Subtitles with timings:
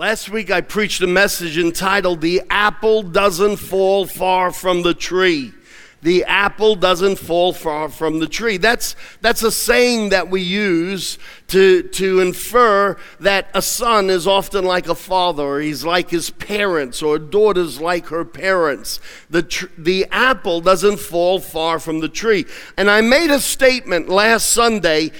[0.00, 5.52] Last week I preached a message entitled The Apple Doesn't Fall Far from the Tree.
[6.00, 8.56] The apple doesn't fall far from the tree.
[8.56, 11.18] That's, that's a saying that we use
[11.48, 16.30] to, to infer that a son is often like a father, or he's like his
[16.30, 19.00] parents, or a daughter's like her parents.
[19.28, 22.46] The, tr- the apple doesn't fall far from the tree.
[22.78, 25.10] And I made a statement last Sunday,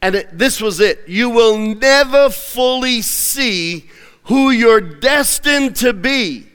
[0.00, 1.06] and it, this was it.
[1.06, 3.90] You will never fully see
[4.26, 6.46] who you're destined to be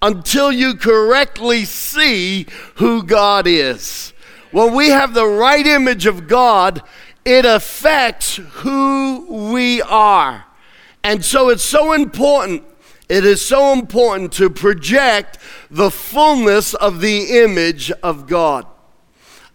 [0.00, 4.12] until you correctly see who God is.
[4.50, 6.82] When we have the right image of God,
[7.24, 10.44] it affects who we are.
[11.04, 12.64] And so it's so important.
[13.08, 15.38] It is so important to project
[15.70, 18.66] the fullness of the image of God.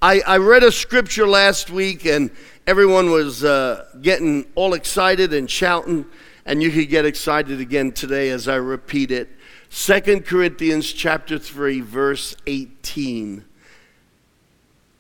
[0.01, 2.31] I, I read a scripture last week and
[2.65, 6.05] everyone was uh, getting all excited and shouting
[6.47, 9.29] and you could get excited again today as I repeat it.
[9.69, 13.43] 2 Corinthians chapter 3 verse 18.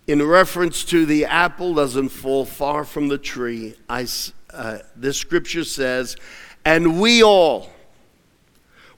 [0.07, 4.07] In reference to the apple doesn't fall far from the tree, I,
[4.53, 6.17] uh, this scripture says,
[6.65, 7.69] and we all,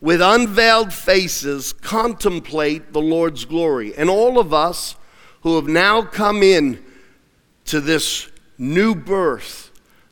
[0.02, 3.96] with unveiled faces, contemplate the Lord's glory.
[3.96, 4.96] And all of us
[5.42, 6.84] who have now come in
[7.66, 9.69] to this new birth,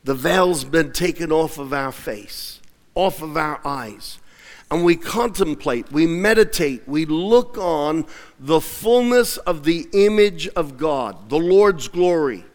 [0.08, 2.62] the veil's been taken off of our face,
[2.96, 4.20] off of our eyes.
[4.72, 8.06] And we contemplate, we meditate, we look on
[8.40, 12.46] the fullness of the image of God, the Lord's glory.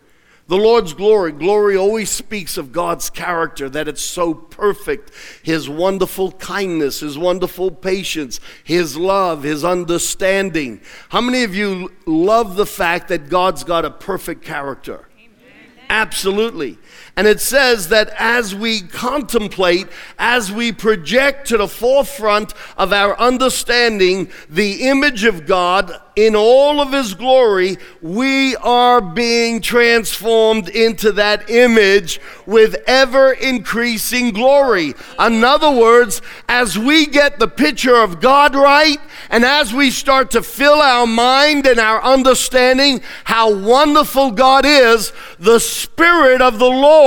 [0.47, 5.11] The Lord's glory, glory always speaks of God's character, that it's so perfect.
[5.43, 10.81] His wonderful kindness, His wonderful patience, His love, His understanding.
[11.11, 15.07] How many of you love the fact that God's got a perfect character?
[15.19, 15.85] Amen.
[15.91, 16.79] Absolutely.
[17.15, 19.87] And it says that as we contemplate,
[20.19, 26.81] as we project to the forefront of our understanding the image of God in all
[26.81, 34.95] of His glory, we are being transformed into that image with ever increasing glory.
[35.21, 40.31] In other words, as we get the picture of God right, and as we start
[40.31, 46.71] to fill our mind and our understanding how wonderful God is, the Spirit of the
[46.71, 47.02] Lord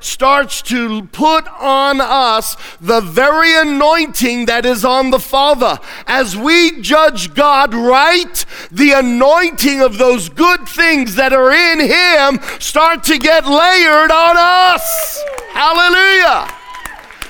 [0.00, 5.78] starts to put on us the very anointing that is on the Father.
[6.06, 12.40] As we judge God right, the anointing of those good things that are in Him
[12.60, 15.22] start to get layered on us.
[15.52, 16.48] Hallelujah.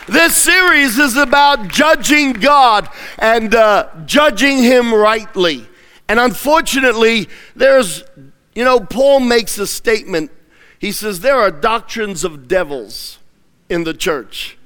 [0.09, 5.69] This series is about judging God and uh, judging Him rightly.
[6.09, 8.03] And unfortunately, there's,
[8.55, 10.31] you know, Paul makes a statement.
[10.79, 13.19] He says, There are doctrines of devils
[13.69, 14.59] in the church.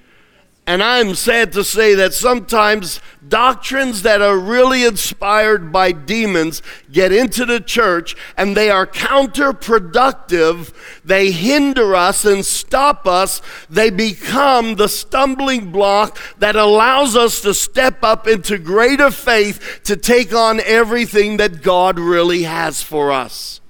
[0.64, 6.62] And I'm sad to say that sometimes doctrines that are really inspired by demons
[6.92, 10.72] get into the church and they are counterproductive.
[11.04, 13.42] They hinder us and stop us.
[13.68, 19.96] They become the stumbling block that allows us to step up into greater faith to
[19.96, 23.61] take on everything that God really has for us.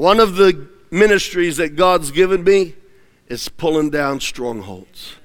[0.00, 2.74] One of the ministries that God's given me
[3.28, 5.16] is pulling down strongholds.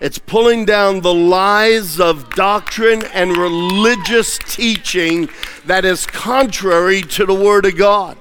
[0.00, 5.28] It's pulling down the lies of doctrine and religious teaching
[5.66, 8.16] that is contrary to the Word of God.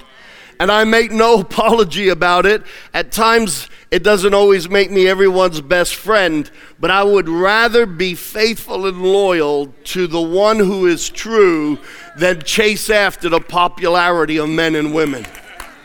[0.60, 2.64] And I make no apology about it.
[2.94, 8.14] At times, it doesn't always make me everyone's best friend, but I would rather be
[8.14, 11.80] faithful and loyal to the one who is true
[12.18, 15.26] than chase after the popularity of men and women.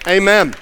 [0.08, 0.54] Amen.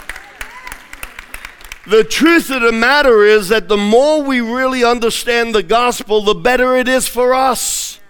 [1.86, 6.34] The truth of the matter is that the more we really understand the gospel, the
[6.34, 8.00] better it is for us.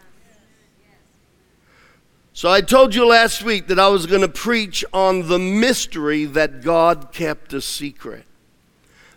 [2.33, 6.25] So I told you last week that I was going to preach on the mystery
[6.25, 8.27] that God kept a secret.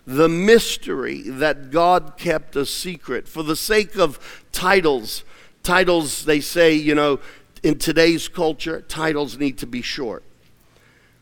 [0.04, 3.28] The mystery that God kept a secret.
[3.28, 5.22] For the sake of titles,
[5.62, 7.20] titles, they say, you know,
[7.62, 10.24] in today's culture, titles need to be short.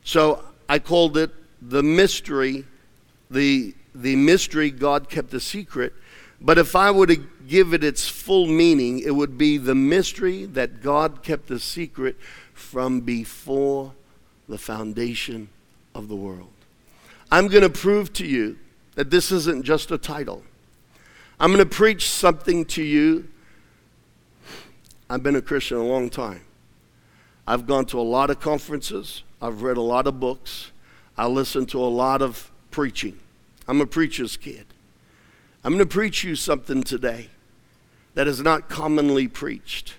[0.03, 1.31] So I called it
[1.63, 2.65] The Mystery
[3.31, 5.93] the, the mystery God kept a secret.
[6.41, 7.17] But if I were to
[7.49, 12.17] give it its full meaning, it would be the mystery that God kept a secret
[12.53, 13.93] from before
[14.49, 15.49] the foundation
[15.95, 16.51] of the world.
[17.31, 18.59] I'm going to prove to you
[18.95, 20.43] that this isn't just a title.
[21.41, 23.29] I'm going to preach something to you.
[25.09, 26.43] I've been a Christian a long time.
[27.47, 29.23] I've gone to a lot of conferences.
[29.41, 30.73] I've read a lot of books.
[31.17, 33.19] I listen to a lot of preaching.
[33.69, 34.67] I'm a preacher's kid.
[35.65, 37.29] I'm going to preach you something today
[38.15, 39.95] that is not commonly preached.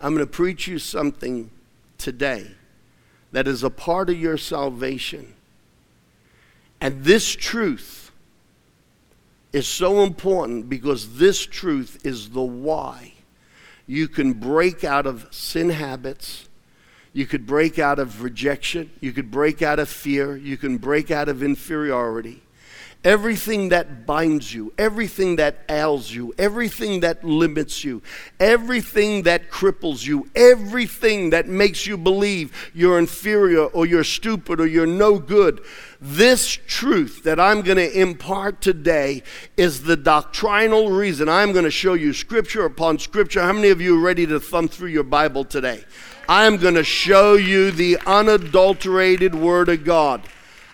[0.00, 1.50] I'm going to preach you something
[1.96, 2.52] today
[3.32, 5.34] that is a part of your salvation.
[6.80, 8.07] And this truth
[9.52, 13.14] is so important because this truth is the why
[13.86, 16.48] you can break out of sin habits
[17.12, 18.90] you could break out of rejection.
[19.00, 20.36] You could break out of fear.
[20.36, 22.42] You can break out of inferiority.
[23.04, 28.02] Everything that binds you, everything that ails you, everything that limits you,
[28.40, 34.66] everything that cripples you, everything that makes you believe you're inferior or you're stupid or
[34.66, 35.60] you're no good.
[36.00, 39.22] This truth that I'm going to impart today
[39.56, 43.42] is the doctrinal reason I'm going to show you scripture upon scripture.
[43.42, 45.84] How many of you are ready to thumb through your Bible today?
[46.28, 50.20] I'm going to show you the unadulterated Word of God.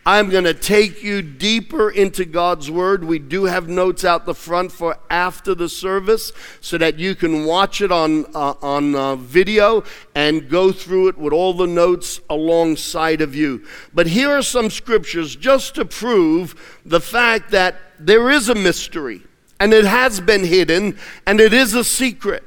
[0.06, 3.04] I'm going to take you deeper into God's Word.
[3.04, 6.30] We do have notes out the front for after the service
[6.60, 9.82] so that you can watch it on, uh, on uh, video
[10.14, 13.64] and go through it with all the notes alongside of you.
[13.94, 19.22] But here are some scriptures just to prove the fact that there is a mystery
[19.58, 22.44] and it has been hidden and it is a secret.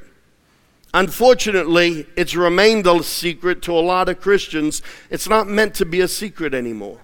[0.94, 4.83] Unfortunately, it's remained a secret to a lot of Christians.
[5.09, 7.00] It's not meant to be a secret anymore.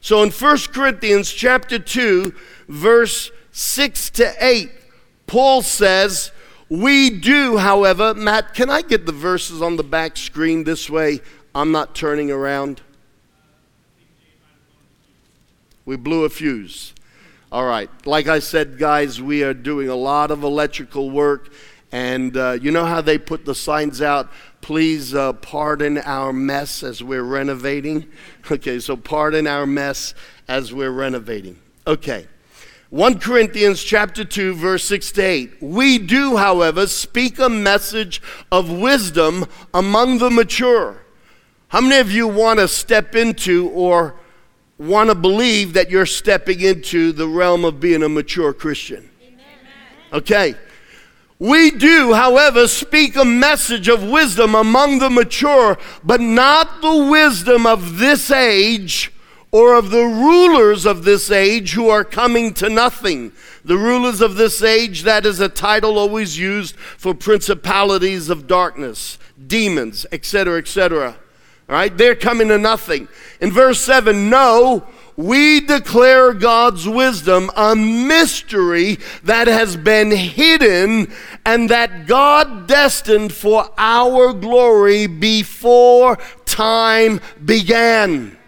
[0.00, 2.34] So in 1 Corinthians chapter 2,
[2.68, 4.70] verse 6 to 8,
[5.26, 6.32] Paul says,
[6.68, 11.20] We do, however, Matt, can I get the verses on the back screen this way?
[11.54, 12.80] I'm not turning around.
[15.84, 16.94] We blew a fuse.
[17.52, 17.90] All right.
[18.06, 21.52] Like I said, guys, we are doing a lot of electrical work
[21.92, 24.30] and uh, you know how they put the signs out?
[24.60, 28.06] Please uh, pardon our mess as we're renovating.
[28.50, 30.12] Okay, so pardon our mess
[30.48, 31.56] as we're renovating.
[31.86, 32.26] Okay.
[32.90, 35.62] 1 Corinthians chapter 2 verse 6 to 8.
[35.62, 38.20] We do, however, speak a message
[38.50, 41.02] of wisdom among the mature.
[41.68, 44.16] How many of you want to step into or
[44.76, 49.08] want to believe that you're stepping into the realm of being a mature Christian?
[49.22, 49.44] Amen.
[50.12, 50.56] Okay.
[51.40, 57.66] We do, however, speak a message of wisdom among the mature, but not the wisdom
[57.66, 59.10] of this age
[59.50, 63.32] or of the rulers of this age who are coming to nothing.
[63.64, 69.18] The rulers of this age, that is a title always used for principalities of darkness,
[69.46, 71.16] demons, etc., etc.
[71.70, 73.08] All right, they're coming to nothing.
[73.40, 74.86] In verse 7, no,
[75.20, 81.12] we declare God's wisdom a mystery that has been hidden
[81.44, 88.38] and that God destined for our glory before time began.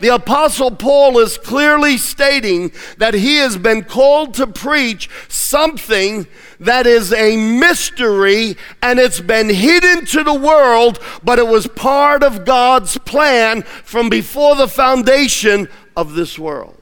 [0.00, 6.26] The Apostle Paul is clearly stating that he has been called to preach something
[6.60, 12.22] that is a mystery and it's been hidden to the world, but it was part
[12.22, 16.80] of God's plan from before the foundation of this world.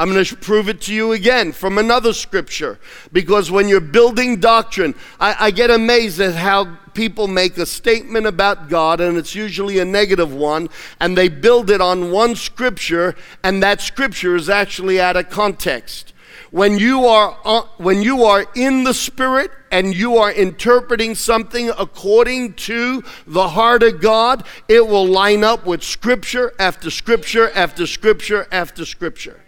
[0.00, 2.78] I'm going to prove it to you again from another scripture.
[3.12, 8.24] Because when you're building doctrine, I, I, get amazed at how people make a statement
[8.24, 10.68] about God, and it's usually a negative one,
[11.00, 16.12] and they build it on one scripture, and that scripture is actually out of context.
[16.52, 21.70] When you are, uh, when you are in the Spirit and you are interpreting something
[21.78, 27.86] according to the heart of God, it will line up with scripture after scripture after
[27.86, 29.40] scripture after scripture.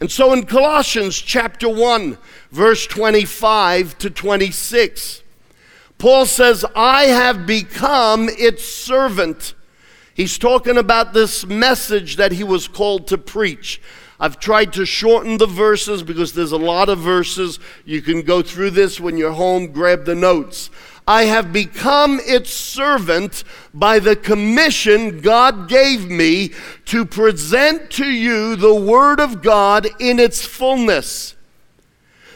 [0.00, 2.18] And so in Colossians chapter 1,
[2.50, 5.22] verse 25 to 26,
[5.98, 9.54] Paul says, I have become its servant.
[10.14, 13.80] He's talking about this message that he was called to preach.
[14.20, 17.60] I've tried to shorten the verses because there's a lot of verses.
[17.84, 20.70] You can go through this when you're home, grab the notes.
[21.08, 26.52] I have become its servant by the commission God gave me
[26.84, 31.34] to present to you the Word of God in its fullness.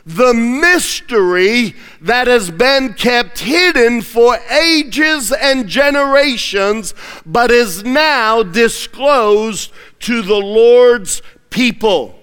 [0.07, 6.95] The mystery that has been kept hidden for ages and generations,
[7.27, 9.71] but is now disclosed
[10.01, 11.23] to the Lord's
[11.53, 12.19] people.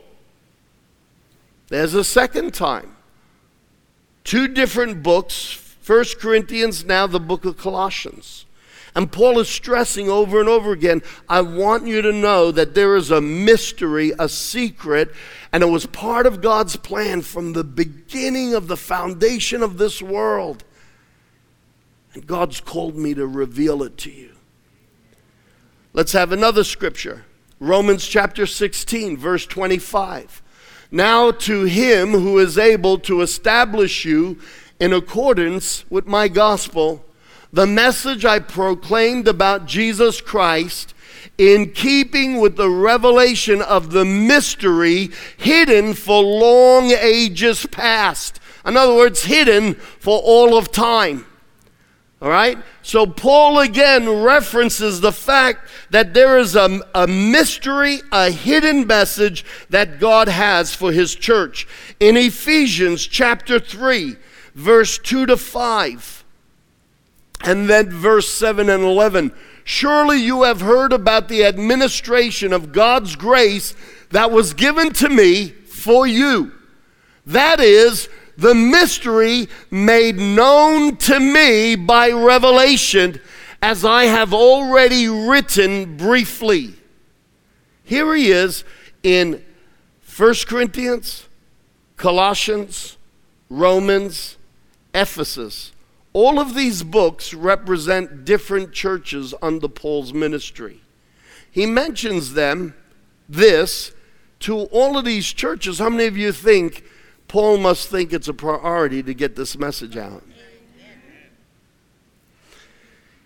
[1.70, 2.96] There's a second time.
[4.24, 8.46] Two different books, First Corinthians, now the book of Colossians.
[8.96, 12.96] And Paul is stressing over and over again I want you to know that there
[12.96, 15.14] is a mystery, a secret,
[15.54, 20.02] and it was part of God's plan from the beginning of the foundation of this
[20.02, 20.64] world.
[22.14, 24.32] And God's called me to reveal it to you.
[25.94, 27.26] Let's have another scripture
[27.62, 30.42] Romans chapter 16, verse 25.
[30.92, 34.40] Now to him who is able to establish you
[34.80, 37.06] in accordance with my gospel,
[37.52, 40.94] the message I proclaimed about Jesus Christ,
[41.38, 48.40] in keeping with the revelation of the mystery hidden for long ages past.
[48.66, 51.26] In other words, hidden for all of time.
[52.22, 52.58] All right?
[52.82, 59.46] So Paul again references the fact that there is a, a mystery, a hidden message
[59.70, 61.66] that God has for his church.
[62.00, 64.18] In Ephesians chapter 3,
[64.54, 66.26] verse 2 to 5,
[67.42, 69.32] and then verse 7 and 11.
[69.64, 73.76] Surely you have heard about the administration of God's grace
[74.10, 76.52] that was given to me for you.
[77.26, 83.20] That is, the mystery made known to me by revelation,
[83.62, 86.74] as I have already written briefly.
[87.84, 88.64] Here he is
[89.04, 89.44] in
[90.16, 91.28] 1 Corinthians,
[91.98, 92.98] Colossians,
[93.50, 94.38] Romans,
[94.94, 95.74] Ephesus.
[96.14, 100.80] All of these books represent different churches under Paul's ministry.
[101.52, 102.74] He mentions them,
[103.28, 103.92] this,
[104.42, 105.80] to all of these churches.
[105.80, 106.86] How many of you think
[107.30, 110.24] Paul must think it's a priority to get this message out.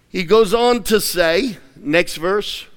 [0.10, 2.68] He goes on to say, next verse,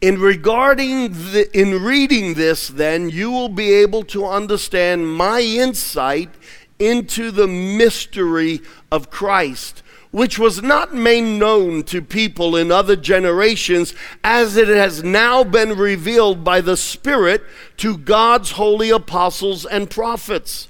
[0.00, 6.30] in regarding the, in reading this then you will be able to understand my insight
[6.78, 13.94] into the mystery of Christ which was not made known to people in other generations,
[14.24, 17.42] as it has now been revealed by the Spirit
[17.76, 20.68] to God's holy apostles and prophets.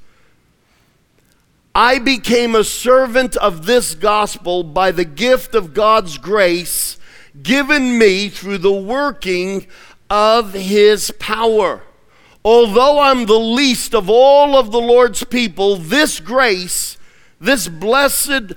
[1.75, 6.99] I became a servant of this gospel by the gift of God's grace
[7.43, 9.67] given me through the working
[10.11, 11.83] of his power.
[12.45, 16.99] Although I'm the least of all of the Lord's people, this grace,
[17.41, 18.55] this blessed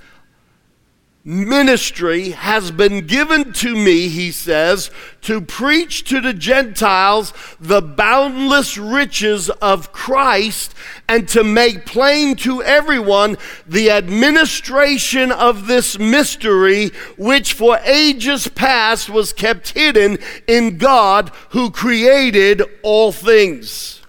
[1.24, 4.90] ministry has been given to me, he says,
[5.22, 10.74] to preach to the Gentiles the boundless riches of Christ
[11.08, 19.08] and to make plain to everyone the administration of this mystery, which for ages past
[19.08, 24.02] was kept hidden in God who created all things.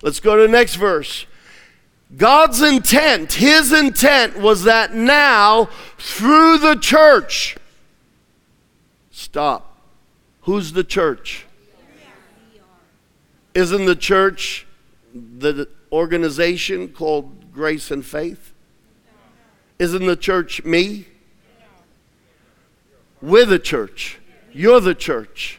[0.00, 1.26] Let's go to the next verse.
[2.16, 7.56] God's intent, his intent was that now through the church,
[9.10, 9.76] stop.
[10.42, 11.44] Who's the church?
[13.54, 14.66] Isn't the church
[15.14, 18.52] the organization called Grace and Faith?
[19.78, 21.06] Isn't the church me?
[23.20, 24.18] We're the church.
[24.52, 25.57] You're the church.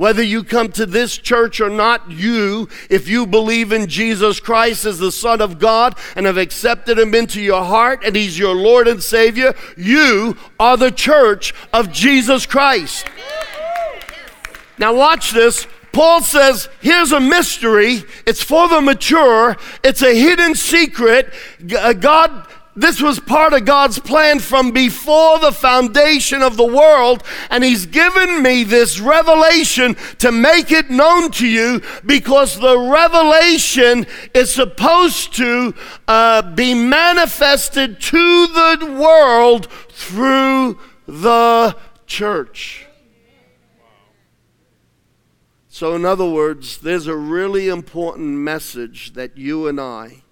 [0.00, 4.86] Whether you come to this church or not, you, if you believe in Jesus Christ
[4.86, 8.54] as the Son of God and have accepted Him into your heart and He's your
[8.54, 13.04] Lord and Savior, you are the church of Jesus Christ.
[14.78, 15.66] Now, watch this.
[15.92, 18.02] Paul says, here's a mystery.
[18.26, 19.58] It's for the mature.
[19.84, 21.30] It's a hidden secret.
[21.76, 22.46] Uh, God
[22.76, 27.86] this was part of God's plan from before the foundation of the world, and He's
[27.86, 35.34] given me this revelation to make it known to you because the revelation is supposed
[35.36, 35.74] to
[36.06, 42.86] uh, be manifested to the world through the church.
[45.68, 50.22] So, in other words, there's a really important message that you and I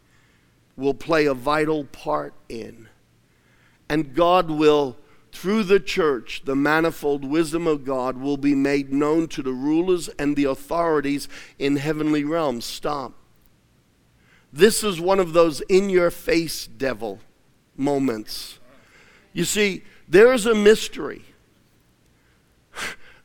[0.78, 2.88] will play a vital part in.
[3.88, 4.96] And God will,
[5.32, 10.08] through the church, the manifold wisdom of God will be made known to the rulers
[10.10, 12.64] and the authorities in heavenly realms.
[12.64, 13.12] Stop.
[14.52, 17.18] This is one of those in your face devil
[17.76, 18.58] moments.
[19.32, 21.24] You see, there is a mystery.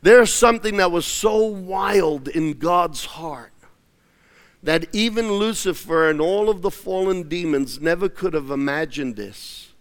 [0.01, 3.52] There's something that was so wild in God's heart
[4.63, 9.73] that even Lucifer and all of the fallen demons never could have imagined this.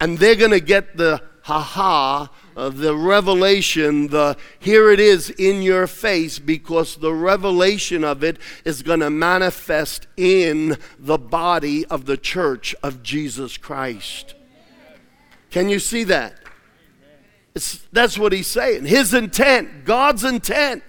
[0.00, 5.30] And they're going to get the ha ha, uh, the revelation, the here it is
[5.30, 11.84] in your face, because the revelation of it is going to manifest in the body
[11.86, 14.34] of the church of Jesus Christ.
[15.50, 16.34] Can you see that?
[17.54, 18.86] It's, that's what he's saying.
[18.86, 20.82] His intent, God's intent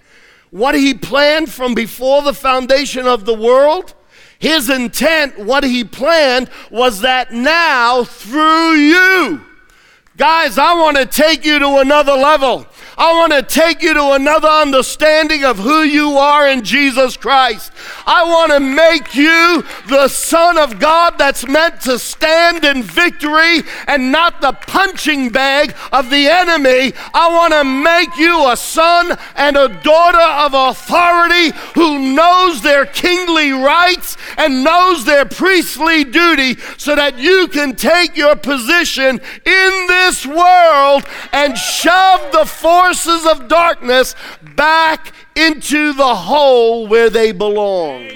[0.55, 3.93] what he planned from before the foundation of the world,
[4.39, 9.41] his intent, what he planned was that now through you,
[10.17, 12.65] Guys, I want to take you to another level.
[12.98, 17.74] I want to take you to another understanding of who you are in Jesus Christ.
[18.07, 23.63] I want to make you the Son of God that's meant to stand in victory
[23.88, 26.93] and not the punching bag of the enemy.
[27.13, 32.86] I want to make you a son and a daughter of authority who knows their
[32.86, 39.88] kingly rights and knows their priestly duty so that you can take your position in
[39.88, 44.13] this this world and shove the forces of darkness
[44.55, 48.07] back into the hole where they belong.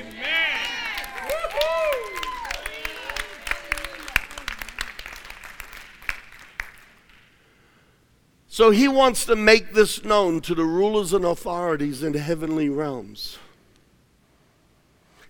[8.48, 12.70] So he wants to make this known to the rulers and authorities in the heavenly
[12.70, 13.40] realms.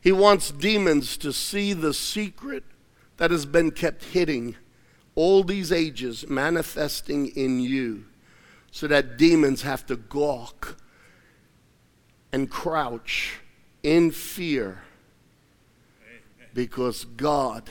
[0.01, 2.63] He wants demons to see the secret
[3.17, 4.55] that has been kept hidden
[5.19, 8.05] all these ages manifesting in you
[8.71, 10.77] so that demons have to gawk
[12.31, 13.41] and crouch
[13.83, 14.81] in fear
[16.53, 17.69] because God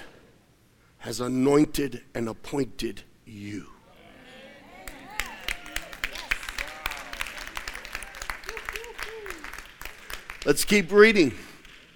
[0.98, 3.68] has anointed and appointed you.
[10.44, 11.32] Let's keep reading.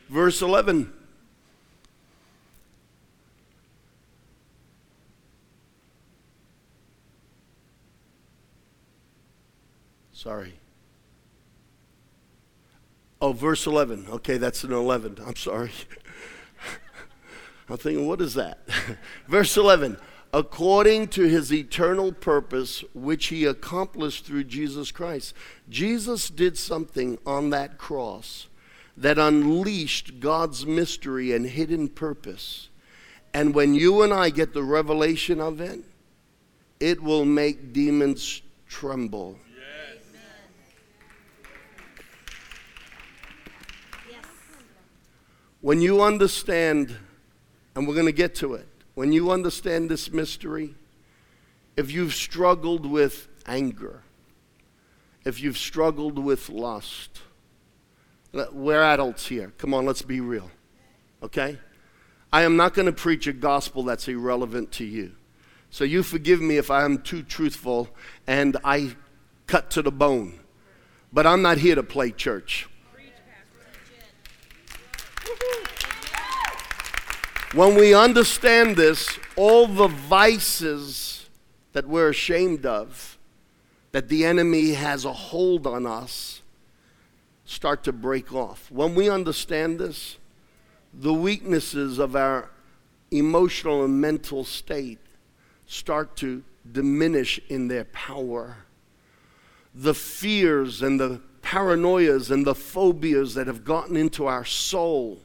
[0.09, 1.01] Verse 11.
[10.23, 10.52] Sorry.
[13.21, 14.07] Oh, verse 11.
[14.09, 15.17] Okay, that's an 11.
[15.26, 15.73] I'm sorry.
[17.69, 18.61] I'm thinking, what is that?
[19.26, 19.97] verse 11.
[20.33, 25.35] According to his eternal purpose, which he accomplished through Jesus Christ.
[25.69, 28.47] Jesus did something on that cross
[28.97, 32.69] that unleashed God's mystery and hidden purpose.
[33.35, 35.81] And when you and I get the revelation of it,
[36.79, 39.37] it will make demons tremble.
[45.62, 46.96] When you understand,
[47.76, 50.75] and we're going to get to it, when you understand this mystery,
[51.76, 54.02] if you've struggled with anger,
[55.25, 57.20] if you've struggled with lust,
[58.32, 59.52] we're adults here.
[59.56, 60.50] Come on, let's be real.
[61.22, 61.58] Okay?
[62.32, 65.12] I am not going to preach a gospel that's irrelevant to you.
[65.70, 67.88] So you forgive me if I am too truthful
[68.26, 68.96] and I
[69.46, 70.40] cut to the bone.
[71.12, 72.68] But I'm not here to play church.
[77.55, 81.28] When we understand this, all the vices
[81.73, 83.19] that we're ashamed of,
[83.91, 86.41] that the enemy has a hold on us,
[87.45, 88.71] start to break off.
[88.71, 90.17] When we understand this,
[90.95, 92.50] the weaknesses of our
[93.11, 94.99] emotional and mental state
[95.67, 98.57] start to diminish in their power.
[99.75, 105.21] The fears and the paranoias and the phobias that have gotten into our soul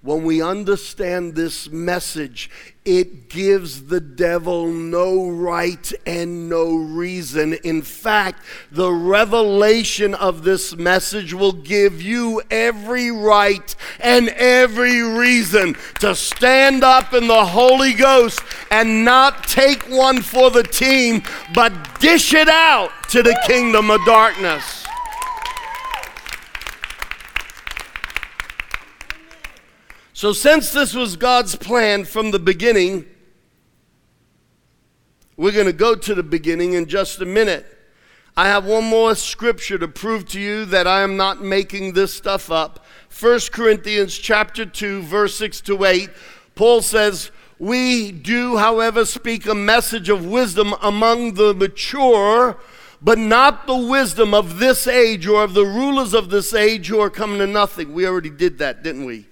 [0.00, 2.48] when we understand this message,
[2.84, 7.54] it gives the devil no right and no reason.
[7.64, 15.76] In fact, the revelation of this message will give you every right and every reason
[15.98, 21.72] to stand up in the Holy Ghost and not take one for the team, but
[22.00, 24.77] dish it out to the kingdom of darkness.
[30.18, 33.06] So, since this was God's plan from the beginning,
[35.36, 37.64] we're going to go to the beginning in just a minute.
[38.36, 42.12] I have one more scripture to prove to you that I am not making this
[42.12, 42.84] stuff up.
[43.16, 46.10] 1 Corinthians chapter 2 verse 6 to 8.
[46.56, 52.58] Paul says, "We do however speak a message of wisdom among the mature,
[53.00, 56.98] but not the wisdom of this age or of the rulers of this age who
[56.98, 59.26] are coming to nothing." We already did that, didn't we?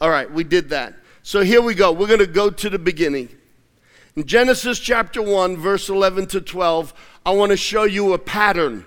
[0.00, 0.94] All right, we did that.
[1.22, 1.92] So here we go.
[1.92, 3.28] We're going to go to the beginning.
[4.16, 6.94] In Genesis chapter 1, verse 11 to 12,
[7.26, 8.86] I want to show you a pattern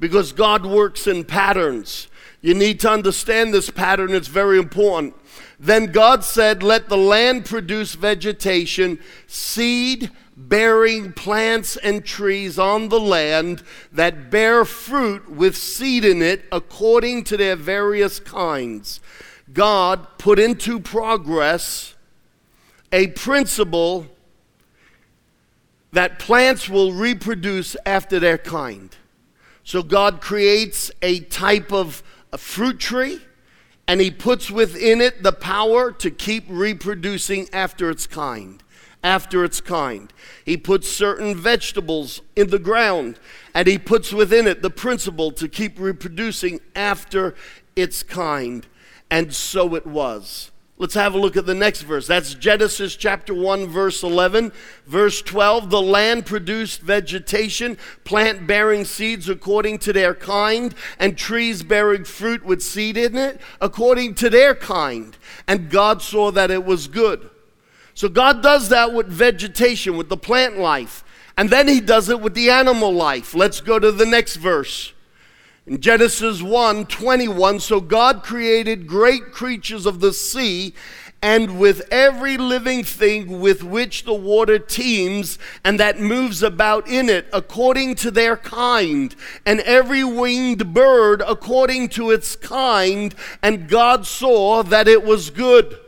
[0.00, 2.08] because God works in patterns.
[2.40, 5.14] You need to understand this pattern, it's very important.
[5.58, 13.00] Then God said, Let the land produce vegetation, seed bearing plants and trees on the
[13.00, 19.00] land that bear fruit with seed in it according to their various kinds.
[19.52, 21.94] God put into progress
[22.92, 24.06] a principle
[25.92, 28.94] that plants will reproduce after their kind.
[29.64, 33.20] So God creates a type of a fruit tree
[33.86, 38.62] and he puts within it the power to keep reproducing after its kind.
[39.02, 40.12] after its kind.
[40.44, 43.18] He puts certain vegetables in the ground,
[43.54, 47.34] and he puts within it the principle to keep reproducing after
[47.76, 48.66] its kind.
[49.10, 50.50] And so it was.
[50.80, 52.06] Let's have a look at the next verse.
[52.06, 54.52] That's Genesis chapter 1, verse 11.
[54.86, 61.64] Verse 12 The land produced vegetation, plant bearing seeds according to their kind, and trees
[61.64, 65.16] bearing fruit with seed in it according to their kind.
[65.48, 67.28] And God saw that it was good.
[67.94, 71.02] So God does that with vegetation, with the plant life.
[71.36, 73.34] And then He does it with the animal life.
[73.34, 74.92] Let's go to the next verse.
[75.68, 80.72] In Genesis 1 21, so God created great creatures of the sea
[81.20, 87.10] and with every living thing with which the water teems and that moves about in
[87.10, 93.14] it according to their kind, and every winged bird according to its kind.
[93.42, 95.78] And God saw that it was good.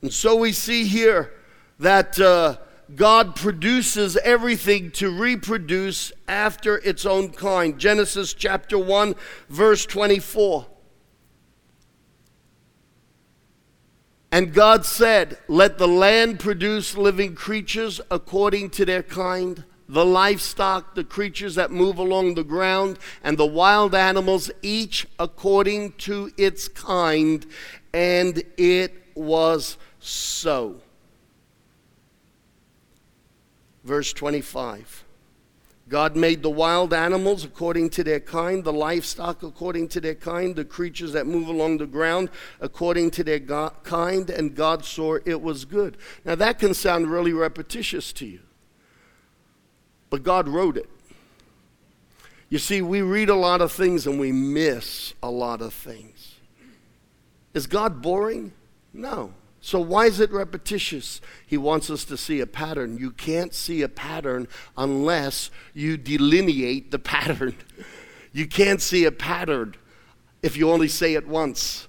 [0.00, 1.34] And so we see here
[1.78, 2.18] that.
[2.18, 2.56] Uh,
[2.94, 7.78] God produces everything to reproduce after its own kind.
[7.78, 9.16] Genesis chapter 1,
[9.48, 10.66] verse 24.
[14.30, 20.94] And God said, Let the land produce living creatures according to their kind, the livestock,
[20.94, 26.68] the creatures that move along the ground, and the wild animals, each according to its
[26.68, 27.46] kind.
[27.92, 30.82] And it was so.
[33.86, 35.04] Verse 25.
[35.88, 40.56] God made the wild animals according to their kind, the livestock according to their kind,
[40.56, 42.28] the creatures that move along the ground
[42.60, 45.96] according to their go- kind, and God saw it was good.
[46.24, 48.40] Now that can sound really repetitious to you,
[50.10, 50.90] but God wrote it.
[52.48, 56.34] You see, we read a lot of things and we miss a lot of things.
[57.54, 58.52] Is God boring?
[58.92, 59.32] No.
[59.66, 61.20] So, why is it repetitious?
[61.44, 62.98] He wants us to see a pattern.
[62.98, 67.56] You can't see a pattern unless you delineate the pattern.
[68.32, 69.74] You can't see a pattern
[70.40, 71.88] if you only say it once.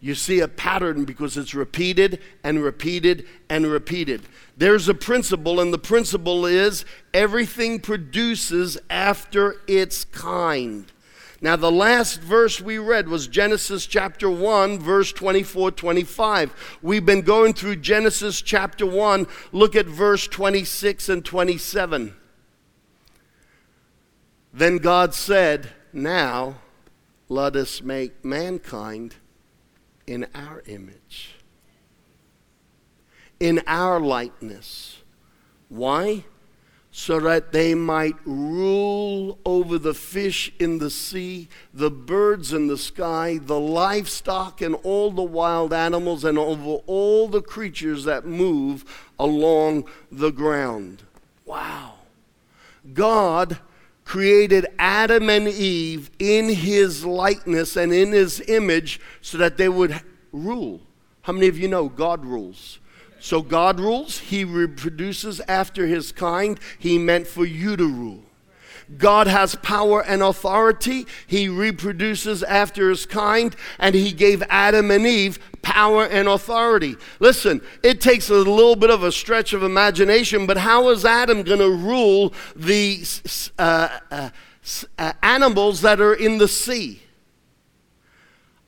[0.00, 4.20] You see a pattern because it's repeated and repeated and repeated.
[4.58, 10.92] There's a principle, and the principle is everything produces after its kind.
[11.40, 16.78] Now, the last verse we read was Genesis chapter 1, verse 24 25.
[16.82, 19.26] We've been going through Genesis chapter 1.
[19.52, 22.16] Look at verse 26 and 27.
[24.52, 26.56] Then God said, Now
[27.28, 29.14] let us make mankind
[30.08, 31.36] in our image,
[33.38, 35.02] in our likeness.
[35.68, 36.24] Why?
[36.90, 42.78] So that they might rule over the fish in the sea, the birds in the
[42.78, 48.84] sky, the livestock, and all the wild animals, and over all the creatures that move
[49.18, 51.02] along the ground.
[51.44, 51.94] Wow.
[52.92, 53.58] God
[54.04, 60.00] created Adam and Eve in his likeness and in his image so that they would
[60.32, 60.80] rule.
[61.22, 62.78] How many of you know God rules?
[63.20, 66.58] So God rules, He reproduces after His kind.
[66.78, 68.22] He meant for you to rule.
[68.96, 71.06] God has power and authority.
[71.26, 76.96] He reproduces after his kind, and he gave Adam and Eve power and authority.
[77.20, 81.42] Listen, it takes a little bit of a stretch of imagination, but how is Adam
[81.42, 83.04] going to rule the
[83.58, 84.30] uh, uh,
[84.96, 87.02] uh, animals that are in the sea?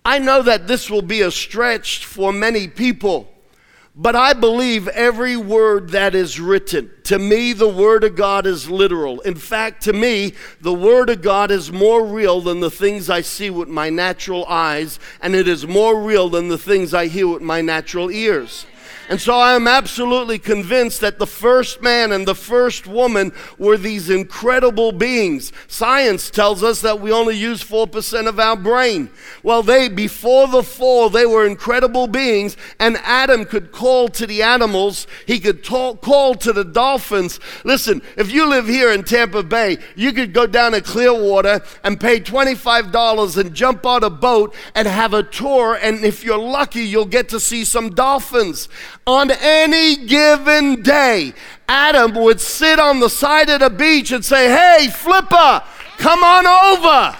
[0.04, 3.29] I know that this will be a stretch for many people.
[4.02, 6.90] But I believe every word that is written.
[7.04, 9.20] To me, the Word of God is literal.
[9.20, 13.20] In fact, to me, the Word of God is more real than the things I
[13.20, 17.28] see with my natural eyes, and it is more real than the things I hear
[17.28, 18.64] with my natural ears.
[19.10, 23.76] And so I am absolutely convinced that the first man and the first woman were
[23.76, 25.52] these incredible beings.
[25.66, 29.10] Science tells us that we only use 4% of our brain.
[29.42, 34.44] Well, they, before the fall, they were incredible beings, and Adam could call to the
[34.44, 37.40] animals, he could talk, call to the dolphins.
[37.64, 41.98] Listen, if you live here in Tampa Bay, you could go down to Clearwater and
[41.98, 46.82] pay $25 and jump on a boat and have a tour, and if you're lucky,
[46.82, 48.68] you'll get to see some dolphins
[49.06, 51.32] on any given day,
[51.68, 55.62] Adam would sit on the side of the beach and say, Hey, Flipper,
[55.98, 57.16] come on over.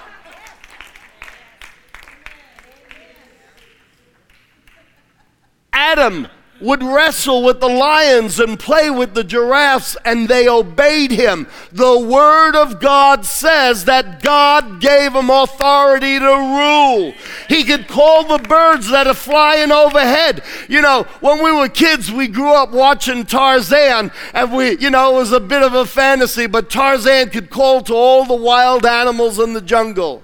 [5.72, 6.28] Adam
[6.61, 11.46] would wrestle with the lions and play with the giraffes, and they obeyed him.
[11.73, 17.14] The Word of God says that God gave him authority to rule.
[17.49, 20.42] He could call the birds that are flying overhead.
[20.68, 25.14] You know, when we were kids, we grew up watching Tarzan, and we, you know,
[25.14, 28.85] it was a bit of a fantasy, but Tarzan could call to all the wild
[28.85, 30.23] animals in the jungle.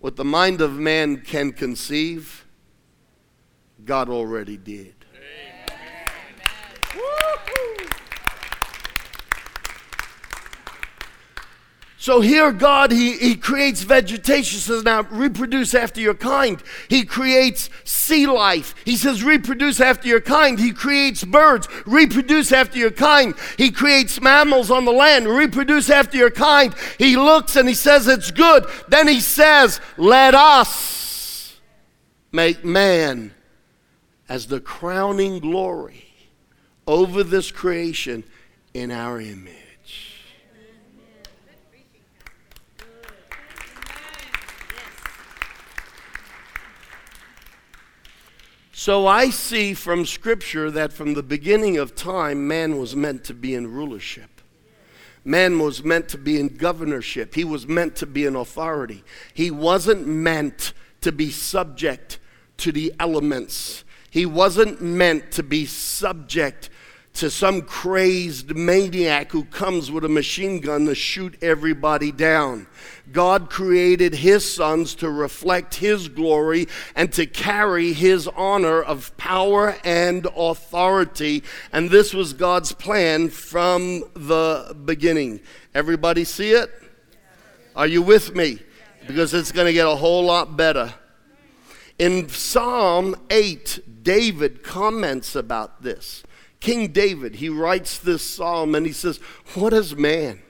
[0.00, 2.46] What the mind of man can conceive,
[3.88, 4.94] God already did.
[11.96, 16.62] So here, God, he, he creates vegetation, says, now reproduce after your kind.
[16.88, 18.74] He creates sea life.
[18.84, 20.58] He says, reproduce after your kind.
[20.58, 23.34] He creates birds, reproduce after your kind.
[23.56, 26.74] He creates mammals on the land, reproduce after your kind.
[26.98, 28.66] He looks and he says, it's good.
[28.88, 31.58] Then he says, let us
[32.32, 33.32] make man
[34.28, 36.04] as the crowning glory
[36.86, 38.24] over this creation
[38.74, 39.54] in our image.
[48.72, 53.34] So I see from Scripture that from the beginning of time, man was meant to
[53.34, 54.30] be in rulership.
[55.24, 57.34] Man was meant to be in governorship.
[57.34, 59.04] He was meant to be in authority.
[59.34, 62.18] He wasn't meant to be subject
[62.58, 66.70] to the elements he wasn't meant to be subject
[67.14, 72.64] to some crazed maniac who comes with a machine gun to shoot everybody down.
[73.10, 79.76] God created his sons to reflect his glory and to carry his honor of power
[79.82, 81.42] and authority.
[81.72, 85.40] And this was God's plan from the beginning.
[85.74, 86.70] Everybody see it?
[87.74, 88.60] Are you with me?
[89.08, 90.94] Because it's going to get a whole lot better.
[91.98, 96.22] In Psalm 8, David comments about this.
[96.60, 99.18] King David, he writes this psalm and he says,
[99.54, 100.40] What is man?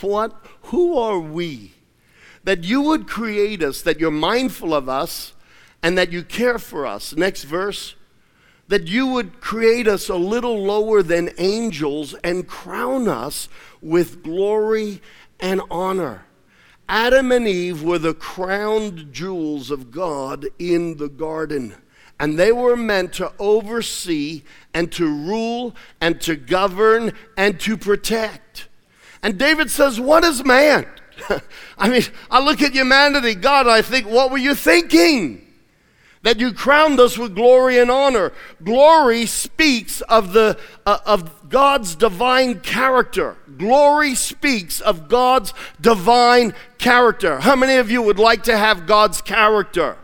[0.00, 0.32] What?
[0.64, 1.74] Who are we?
[2.44, 5.34] That you would create us, that you're mindful of us,
[5.82, 7.14] and that you care for us.
[7.16, 7.96] Next verse.
[8.68, 13.48] That you would create us a little lower than angels and crown us
[13.82, 15.02] with glory
[15.40, 16.26] and honor.
[16.90, 21.76] Adam and Eve were the crowned jewels of God in the garden
[22.20, 24.42] and they were meant to oversee
[24.74, 28.68] and to rule and to govern and to protect.
[29.22, 30.86] And David says, What is man?
[31.78, 35.46] I mean, I look at humanity, God, I think, what were you thinking?
[36.22, 38.32] That you crowned us with glory and honor.
[38.62, 43.38] Glory speaks of, the, uh, of God's divine character.
[43.56, 47.40] Glory speaks of God's divine character.
[47.40, 49.96] How many of you would like to have God's character?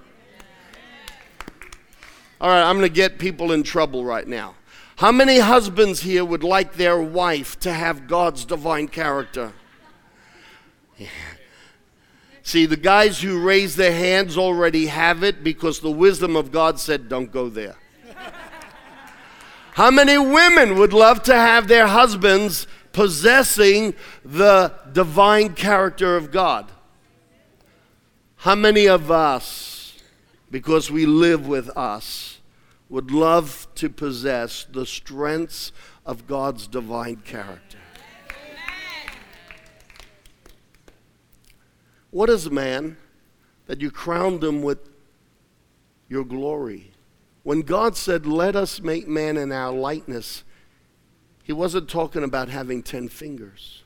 [2.40, 4.54] All right, I'm going to get people in trouble right now.
[4.96, 9.52] How many husbands here would like their wife to have God's divine character?
[10.96, 11.08] Yeah.
[12.46, 16.78] See, the guys who raise their hands already have it because the wisdom of God
[16.78, 17.76] said, don't go there.
[19.72, 26.70] How many women would love to have their husbands possessing the divine character of God?
[28.36, 29.76] How many of us
[30.50, 32.40] because we live with us,
[32.88, 35.72] would love to possess the strengths
[36.04, 37.78] of God's divine character.
[42.10, 42.96] What is man
[43.66, 44.78] that you crowned him with
[46.08, 46.92] your glory?
[47.42, 50.44] When God said, Let us make man in our likeness,
[51.42, 53.84] he wasn't talking about having 10 fingers.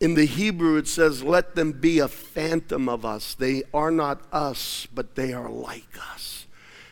[0.00, 3.34] In the Hebrew, it says, Let them be a phantom of us.
[3.34, 6.46] They are not us, but they are like us.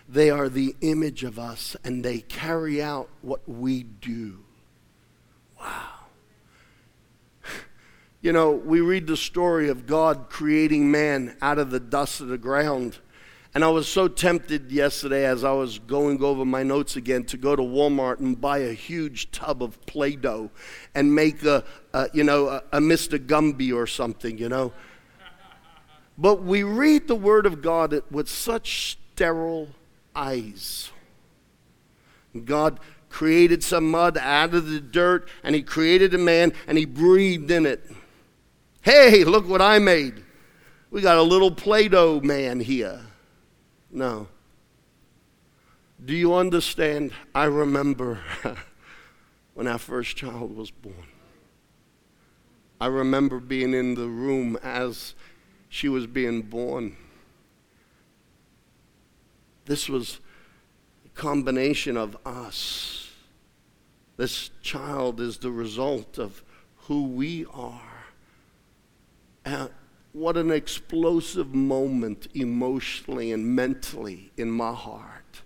[0.08, 4.44] They are the image of us, and they carry out what we do.
[5.58, 5.97] Wow.
[8.20, 12.26] You know, we read the story of God creating man out of the dust of
[12.26, 12.98] the ground.
[13.54, 17.37] And I was so tempted yesterday as I was going over my notes again to
[17.37, 20.50] go to Walmart and buy a huge tub of Play Doh
[20.96, 23.24] and make a, a you know, a, a Mr.
[23.24, 24.72] Gumby or something, you know.
[26.18, 29.68] But we read the Word of God with such sterile
[30.14, 30.90] eyes.
[32.44, 36.85] God created some mud out of the dirt and He created a man and He
[36.85, 37.88] breathed in it.
[38.88, 40.14] Hey, look what I made.
[40.90, 43.03] We got a little Play Doh man here.
[43.90, 44.29] No.
[46.03, 47.12] Do you understand?
[47.35, 48.20] I remember
[49.53, 51.07] when our first child was born.
[52.81, 55.14] I remember being in the room as
[55.68, 56.96] she was being born.
[59.66, 60.18] This was
[61.05, 63.11] a combination of us.
[64.16, 66.42] This child is the result of
[66.87, 67.88] who we are.
[69.48, 69.70] And
[70.12, 75.40] what an explosive moment emotionally and mentally in my heart.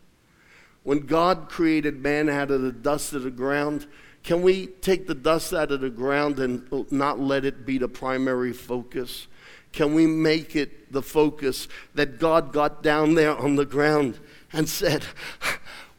[0.83, 3.87] When God created man out of the dust of the ground,
[4.25, 7.87] can we take the dust out of the ground and not let it be the
[7.87, 9.29] primary focus?
[9.71, 14.19] Can we make it the focus that God got down there on the ground
[14.53, 15.05] and said,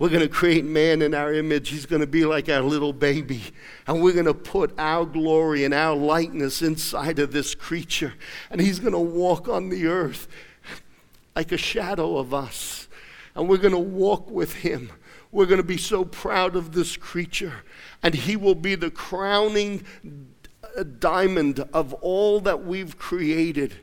[0.04, 1.70] we're going to create man in our image.
[1.70, 3.42] He's going to be like our little baby.
[3.88, 8.14] And we're going to put our glory and our likeness inside of this creature.
[8.50, 10.28] And he's going to walk on the earth
[11.38, 12.90] like a shadow of us.
[13.34, 14.92] And we're going to walk with him.
[15.32, 17.64] We're going to be so proud of this creature.
[18.04, 19.86] And he will be the crowning
[20.78, 23.76] uh, diamond of all that we've created.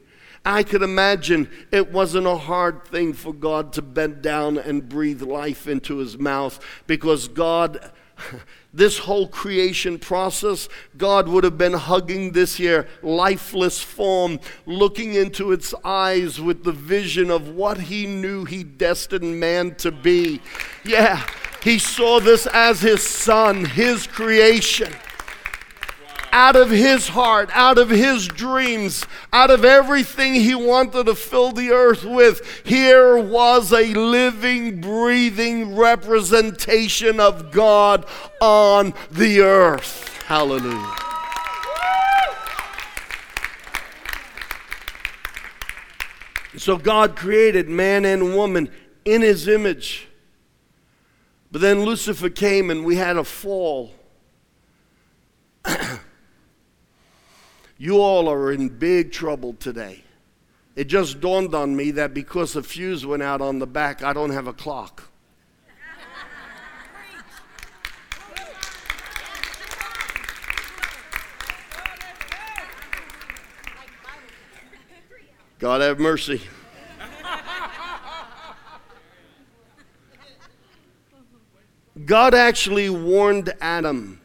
[0.44, 5.22] I could imagine it wasn't a hard thing for God to bend down and breathe
[5.22, 7.92] life into his mouth because God,
[8.72, 15.52] this whole creation process, God would have been hugging this here lifeless form, looking into
[15.52, 20.40] its eyes with the vision of what he knew he destined man to be.
[20.86, 21.26] Yeah,
[21.62, 24.94] he saw this as his son, his creation
[26.32, 31.52] out of his heart, out of his dreams, out of everything he wanted to fill
[31.52, 38.06] the earth with, here was a living, breathing representation of God
[38.40, 40.22] on the earth.
[40.24, 40.96] Hallelujah.
[46.56, 48.70] So God created man and woman
[49.04, 50.08] in his image.
[51.52, 53.92] But then Lucifer came and we had a fall.
[57.82, 60.04] You all are in big trouble today.
[60.76, 64.12] It just dawned on me that because the fuse went out on the back, I
[64.12, 65.04] don't have a clock.
[75.58, 76.42] God have mercy.
[82.04, 84.19] God actually warned Adam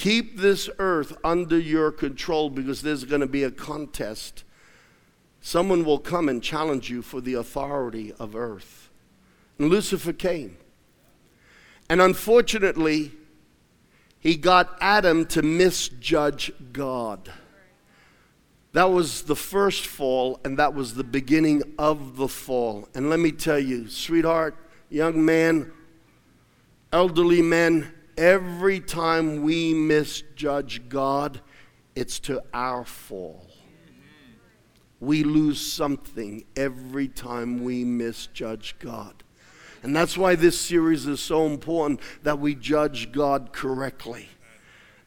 [0.00, 4.44] Keep this earth under your control because there's going to be a contest.
[5.42, 8.88] Someone will come and challenge you for the authority of earth.
[9.58, 10.56] And Lucifer came.
[11.90, 13.12] And unfortunately,
[14.18, 17.30] he got Adam to misjudge God.
[18.72, 22.88] That was the first fall, and that was the beginning of the fall.
[22.94, 24.56] And let me tell you, sweetheart,
[24.88, 25.70] young man,
[26.90, 31.40] elderly men, Every time we misjudge God,
[31.94, 33.46] it's to our fall.
[35.00, 39.22] We lose something every time we misjudge God.
[39.82, 44.28] And that's why this series is so important that we judge God correctly.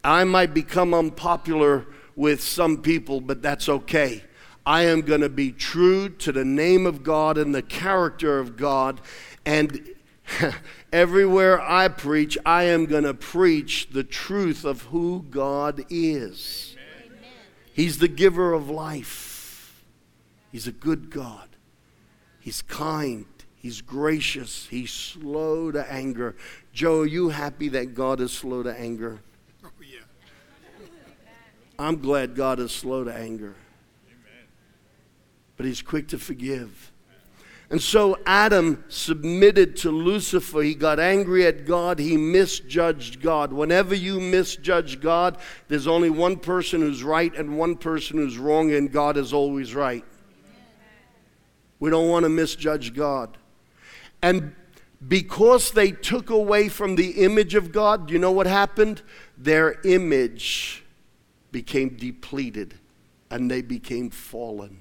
[0.03, 1.85] I might become unpopular
[2.15, 4.23] with some people, but that's okay.
[4.65, 8.57] I am going to be true to the name of God and the character of
[8.57, 9.01] God.
[9.45, 9.89] And
[10.93, 16.75] Everywhere I preach, I am going to preach the truth of who God is.
[17.05, 17.19] Amen.
[17.73, 19.83] He's the giver of life.
[20.51, 21.49] He's a good God.
[22.39, 23.25] He's kind.
[23.55, 24.67] He's gracious.
[24.67, 26.35] He's slow to anger.
[26.73, 29.21] Joe, are you happy that God is slow to anger?
[29.63, 29.99] Oh, yeah.
[31.79, 33.55] I'm glad God is slow to anger.
[34.07, 34.47] Amen.
[35.57, 36.92] But He's quick to forgive.
[37.73, 40.61] And so Adam submitted to Lucifer.
[40.61, 41.97] He got angry at God.
[41.97, 43.51] He misjudged God.
[43.51, 48.71] Whenever you misjudge God, there's only one person who's right and one person who's wrong,
[48.71, 50.05] and God is always right.
[51.79, 53.39] We don't want to misjudge God.
[54.21, 54.53] And
[55.07, 59.01] because they took away from the image of God, you know what happened?
[59.35, 60.83] Their image
[61.51, 62.75] became depleted
[63.31, 64.77] and they became fallen.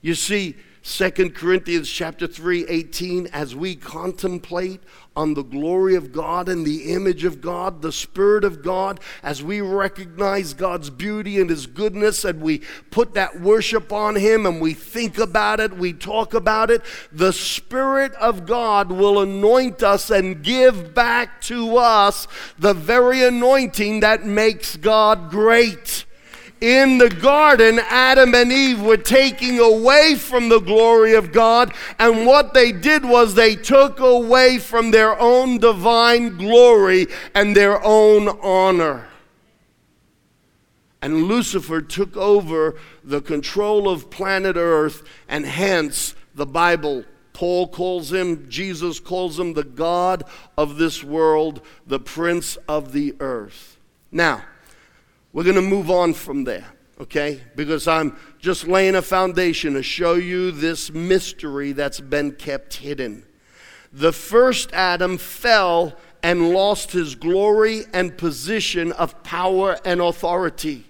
[0.00, 4.82] You see, Second Corinthians chapter 3, 18, as we contemplate
[5.16, 9.42] on the glory of God and the image of God, the Spirit of God, as
[9.42, 14.60] we recognize God's beauty and His goodness, and we put that worship on Him and
[14.60, 20.10] we think about it, we talk about it, the Spirit of God will anoint us
[20.10, 26.04] and give back to us the very anointing that makes God great
[26.64, 31.74] in the garden, Adam and Eve were taking away from the glory of God.
[31.98, 37.84] And what they did was they took away from their own divine glory and their
[37.84, 39.08] own honor.
[41.02, 47.04] And Lucifer took over the control of planet Earth, and hence the Bible
[47.34, 50.22] Paul calls him, Jesus calls him the God
[50.56, 53.76] of this world, the prince of the earth.
[54.10, 54.44] Now,
[55.34, 56.64] we're going to move on from there,
[57.00, 57.40] okay?
[57.56, 63.26] Because I'm just laying a foundation to show you this mystery that's been kept hidden.
[63.92, 70.86] The first Adam fell and lost his glory and position of power and authority.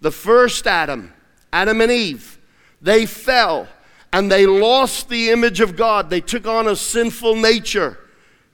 [0.00, 1.12] The first Adam,
[1.52, 2.40] Adam and Eve,
[2.80, 3.68] they fell
[4.12, 6.10] and they lost the image of God.
[6.10, 7.96] They took on a sinful nature.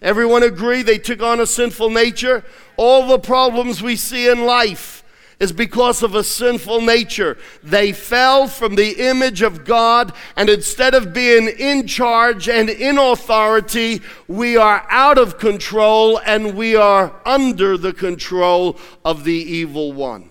[0.03, 2.45] Everyone agree they took on a sinful nature?
[2.77, 4.98] All the problems we see in life
[5.41, 7.39] is because of a sinful nature.
[7.63, 12.99] They fell from the image of God, and instead of being in charge and in
[12.99, 19.93] authority, we are out of control and we are under the control of the evil
[19.93, 20.31] one.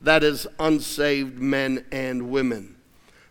[0.00, 2.74] That is, unsaved men and women.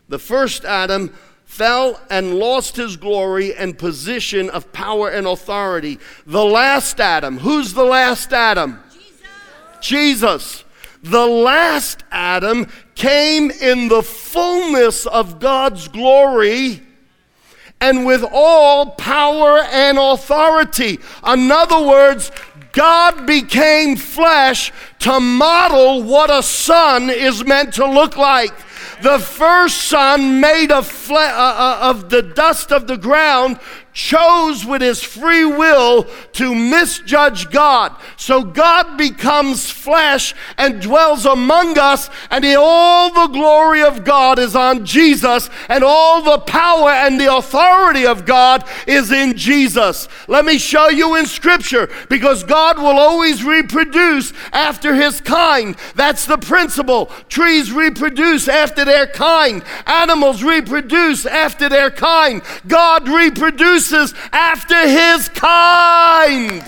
[0.08, 5.98] The first Adam fell and lost his glory and position of power and authority.
[6.24, 8.82] The last Adam, who's the last Adam?
[8.90, 10.62] Jesus.
[10.62, 10.64] Jesus.
[11.02, 16.82] The last Adam came in the fullness of God's glory
[17.80, 21.00] and with all power and authority.
[21.26, 22.30] In other words,
[22.70, 28.54] God became flesh to model what a son is meant to look like.
[29.02, 33.58] The first son, made of, fle- uh, uh, of the dust of the ground,
[33.92, 37.94] chose with his free will to misjudge God.
[38.16, 44.56] So God becomes flesh and dwells among us, and all the glory of God is
[44.56, 50.08] on Jesus, and all the power and the authority of God is in Jesus.
[50.26, 55.76] Let me show you in Scripture, because God will always reproduce after his kind.
[55.94, 57.06] That's the principle.
[57.28, 62.40] Trees reproduce after their kind, animals reproduce after their kind.
[62.66, 66.62] God reproduces produces after his kind.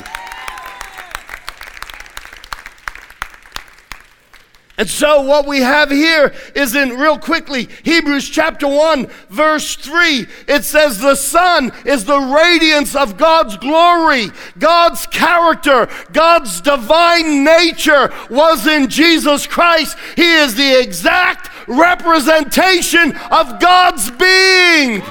[4.76, 10.26] And so, what we have here is in real quickly Hebrews chapter 1, verse 3.
[10.48, 18.12] It says, The Son is the radiance of God's glory, God's character, God's divine nature
[18.28, 19.96] was in Jesus Christ.
[20.16, 25.04] He is the exact representation of God's being.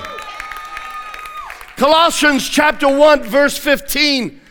[1.77, 4.41] Colossians chapter 1, verse 15.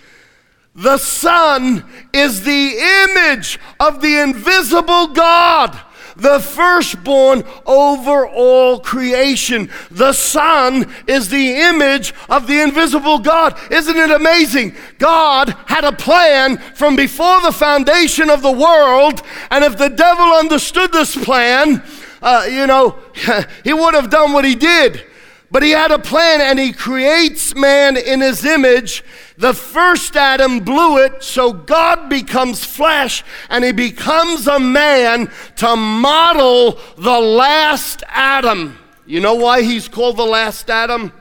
[0.74, 5.78] The Son is the image of the invisible God,
[6.16, 9.70] the firstborn over all creation.
[9.90, 13.58] The Son is the image of the invisible God.
[13.70, 14.74] Isn't it amazing?
[14.98, 20.24] God had a plan from before the foundation of the world, and if the devil
[20.24, 21.82] understood this plan,
[22.22, 22.98] uh, you know,
[23.64, 25.04] he would have done what he did.
[25.52, 29.04] But he had a plan and he creates man in his image.
[29.36, 35.76] The first Adam blew it, so God becomes flesh and he becomes a man to
[35.76, 38.78] model the last Adam.
[39.04, 41.12] You know why he's called the last Adam?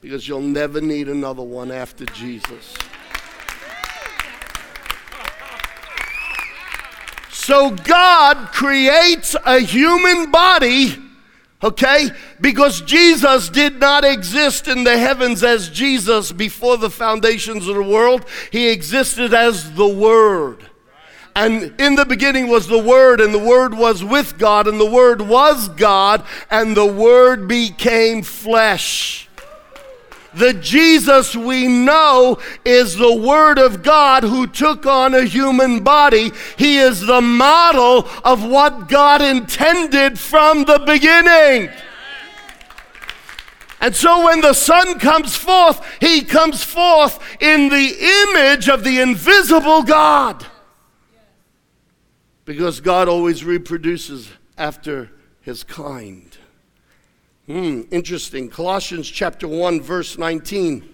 [0.00, 2.74] Because you'll never need another one after Jesus.
[7.30, 10.96] So God creates a human body
[11.62, 12.10] Okay?
[12.40, 17.82] Because Jesus did not exist in the heavens as Jesus before the foundations of the
[17.82, 18.24] world.
[18.52, 20.64] He existed as the Word.
[21.34, 24.90] And in the beginning was the Word, and the Word was with God, and the
[24.90, 29.27] Word was God, and the Word became flesh.
[30.34, 36.32] The Jesus we know is the Word of God who took on a human body.
[36.56, 41.70] He is the model of what God intended from the beginning.
[43.80, 49.00] And so when the Son comes forth, he comes forth in the image of the
[49.00, 50.44] invisible God.
[52.44, 55.10] Because God always reproduces after
[55.40, 56.27] his kind.
[57.48, 58.50] Hmm, interesting.
[58.50, 60.86] Colossians chapter 1, verse 19.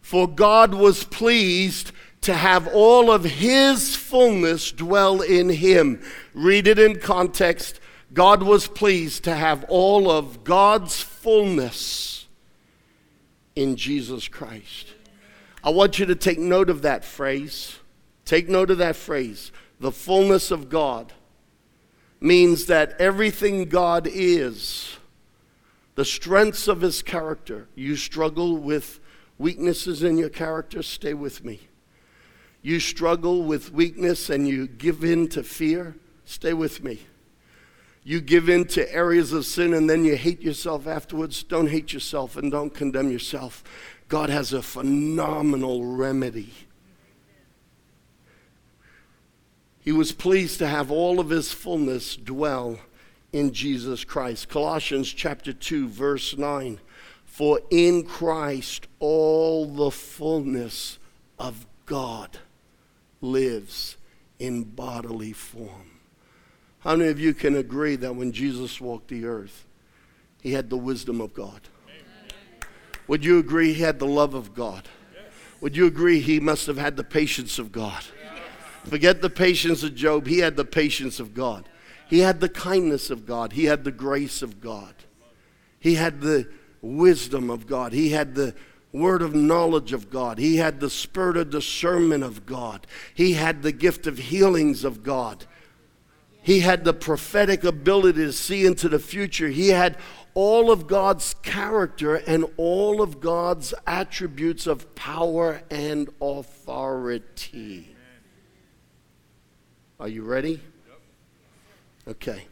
[0.00, 1.92] For God was pleased
[2.22, 6.02] to have all of his fullness dwell in him.
[6.34, 7.78] Read it in context.
[8.12, 12.26] God was pleased to have all of God's fullness
[13.54, 14.94] in Jesus Christ.
[15.62, 17.78] I want you to take note of that phrase.
[18.24, 19.52] Take note of that phrase.
[19.78, 21.12] The fullness of God
[22.20, 24.95] means that everything God is
[25.96, 27.66] the strengths of his character.
[27.74, 29.00] You struggle with
[29.38, 31.60] weaknesses in your character, stay with me.
[32.62, 37.00] You struggle with weakness and you give in to fear, stay with me.
[38.04, 41.92] you give in to areas of sin and then you hate yourself afterwards, don't hate
[41.92, 43.64] yourself and don't condemn yourself.
[44.06, 46.52] God has a phenomenal remedy.
[49.80, 52.78] He was pleased to have all of his fullness dwell
[53.36, 54.48] in Jesus Christ.
[54.48, 56.80] Colossians chapter 2 verse 9.
[57.24, 60.98] For in Christ all the fullness
[61.38, 62.38] of God
[63.20, 63.98] lives
[64.38, 65.90] in bodily form.
[66.80, 69.66] How many of you can agree that when Jesus walked the earth,
[70.40, 71.60] he had the wisdom of God?
[73.06, 74.88] Would you agree he had the love of God?
[75.60, 78.02] Would you agree he must have had the patience of God?
[78.84, 81.68] Forget the patience of Job, he had the patience of God.
[82.08, 83.52] He had the kindness of God.
[83.52, 84.94] He had the grace of God.
[85.78, 86.48] He had the
[86.80, 87.92] wisdom of God.
[87.92, 88.54] He had the
[88.92, 90.38] word of knowledge of God.
[90.38, 92.86] He had the spirit of discernment of God.
[93.14, 95.44] He had the gift of healings of God.
[96.42, 99.48] He had the prophetic ability to see into the future.
[99.48, 99.98] He had
[100.34, 107.96] all of God's character and all of God's attributes of power and authority.
[109.98, 110.60] Are you ready?
[112.08, 112.46] Okay.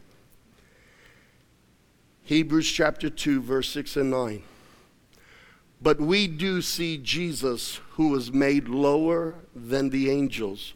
[2.23, 4.43] Hebrews chapter 2, verse 6 and 9.
[5.81, 10.73] But we do see Jesus who was made lower than the angels.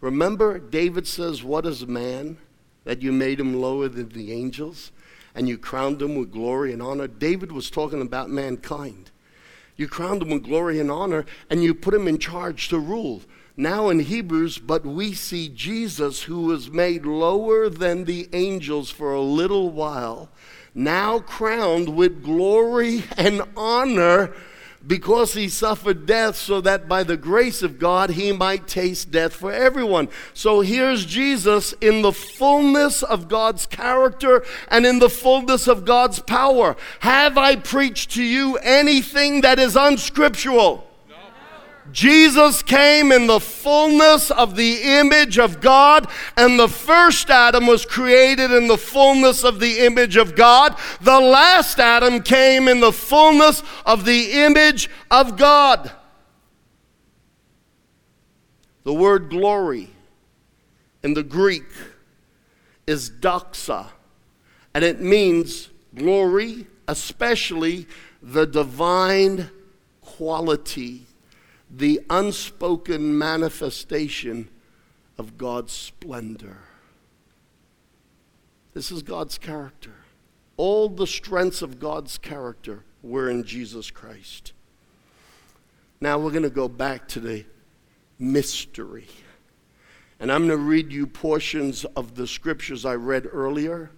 [0.00, 2.38] Remember, David says, What is man
[2.84, 4.92] that you made him lower than the angels?
[5.34, 7.08] And you crowned him with glory and honor.
[7.08, 9.10] David was talking about mankind.
[9.76, 13.22] You crowned him with glory and honor, and you put him in charge to rule.
[13.56, 19.12] Now in Hebrews, but we see Jesus who was made lower than the angels for
[19.12, 20.30] a little while,
[20.74, 24.32] now crowned with glory and honor
[24.86, 29.34] because he suffered death so that by the grace of God he might taste death
[29.34, 30.08] for everyone.
[30.34, 36.20] So here's Jesus in the fullness of God's character and in the fullness of God's
[36.20, 36.74] power.
[37.00, 40.88] Have I preached to you anything that is unscriptural?
[41.90, 46.06] Jesus came in the fullness of the image of God,
[46.36, 50.76] and the first Adam was created in the fullness of the image of God.
[51.00, 55.90] The last Adam came in the fullness of the image of God.
[58.84, 59.90] The word glory
[61.02, 61.66] in the Greek
[62.86, 63.88] is doxa,
[64.72, 67.86] and it means glory, especially
[68.22, 69.50] the divine
[70.00, 71.06] quality
[71.74, 74.50] the unspoken manifestation
[75.16, 76.58] of God's splendor.
[78.74, 79.94] This is God's character.
[80.58, 84.52] All the strengths of God's character were in Jesus Christ.
[86.00, 87.46] Now we're going to go back to the
[88.18, 89.08] mystery.
[90.20, 93.90] And I'm going to read you portions of the scriptures I read earlier,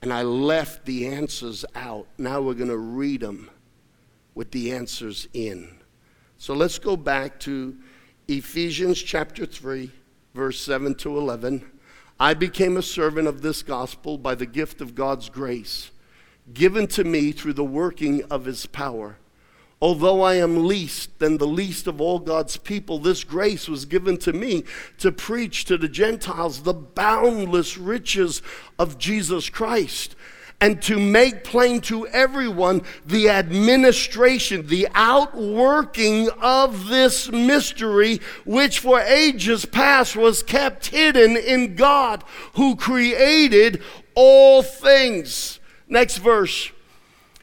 [0.00, 2.06] and I left the answers out.
[2.18, 3.50] Now we're going to read them
[4.34, 5.78] with the answers in.
[6.42, 7.76] So let's go back to
[8.26, 9.92] Ephesians chapter 3,
[10.34, 11.64] verse 7 to 11.
[12.18, 15.92] I became a servant of this gospel by the gift of God's grace,
[16.52, 19.18] given to me through the working of his power.
[19.80, 24.16] Although I am least than the least of all God's people, this grace was given
[24.16, 24.64] to me
[24.98, 28.42] to preach to the Gentiles the boundless riches
[28.80, 30.16] of Jesus Christ
[30.62, 39.00] and to make plain to everyone the administration, the outworking of this mystery, which for
[39.00, 42.22] ages past was kept hidden in God
[42.54, 43.82] who created
[44.14, 45.58] all things.
[45.88, 46.70] Next verse.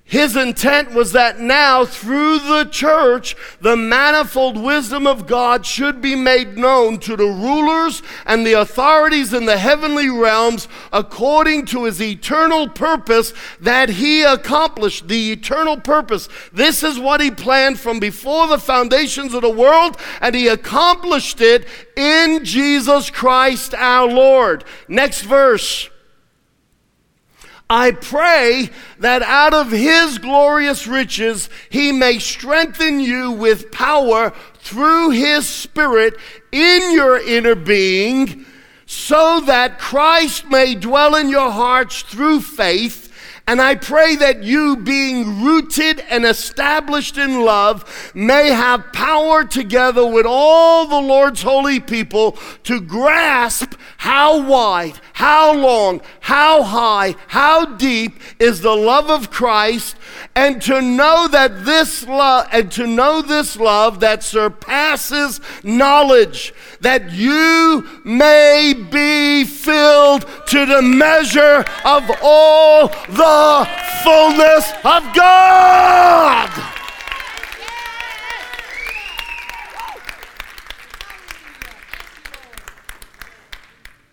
[0.10, 6.16] His intent was that now, through the church, the manifold wisdom of God should be
[6.16, 12.02] made known to the rulers and the authorities in the heavenly realms according to his
[12.02, 15.08] eternal purpose that he accomplished.
[15.08, 16.28] The eternal purpose.
[16.52, 21.40] This is what he planned from before the foundations of the world, and he accomplished
[21.40, 24.64] it in Jesus Christ our Lord.
[24.88, 25.92] Next verse.
[27.70, 35.12] I pray that out of his glorious riches he may strengthen you with power through
[35.12, 36.16] his spirit
[36.52, 38.46] in your inner being,
[38.88, 43.09] so that Christ may dwell in your hearts through faith
[43.50, 50.06] And I pray that you, being rooted and established in love, may have power together
[50.06, 57.66] with all the Lord's holy people to grasp how wide, how long, how high, how
[57.66, 59.96] deep is the love of Christ,
[60.36, 67.12] and to know that this love, and to know this love that surpasses knowledge, that
[67.12, 73.68] you may be filled to the measure of all the
[74.04, 76.50] fullness of God.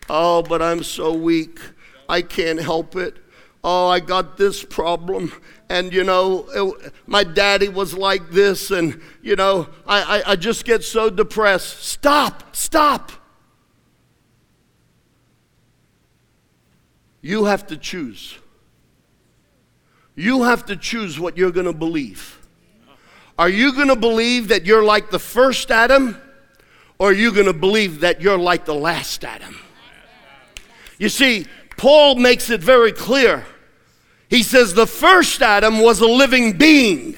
[0.09, 1.59] Oh, but I'm so weak.
[2.09, 3.17] I can't help it.
[3.65, 5.33] Oh, I got this problem.
[5.69, 8.71] And, you know, it, my daddy was like this.
[8.71, 11.83] And, you know, I, I, I just get so depressed.
[11.83, 13.13] Stop, stop.
[17.21, 18.39] You have to choose.
[20.15, 22.47] You have to choose what you're going to believe.
[23.39, 26.17] Are you going to believe that you're like the first Adam?
[26.99, 29.59] Or are you going to believe that you're like the last Adam?
[30.99, 31.47] You see,
[31.77, 33.45] Paul makes it very clear.
[34.29, 37.17] He says the first Adam was a living being.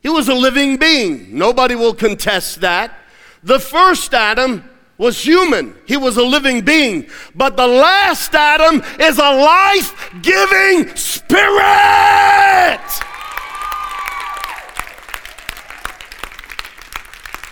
[0.00, 1.36] He was a living being.
[1.36, 2.98] Nobody will contest that.
[3.42, 7.08] The first Adam was human, he was a living being.
[7.34, 12.80] But the last Adam is a life giving spirit.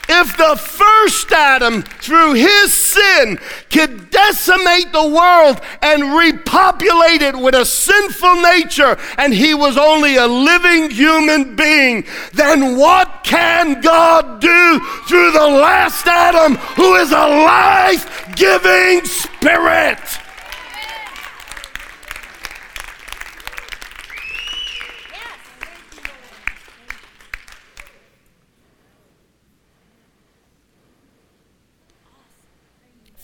[0.08, 3.38] If the first Adam, through his sin,
[3.70, 10.16] could decimate the world and repopulate it with a sinful nature, and he was only
[10.16, 17.10] a living human being, then what can God do through the last Adam, who is
[17.10, 20.23] a life giving spirit?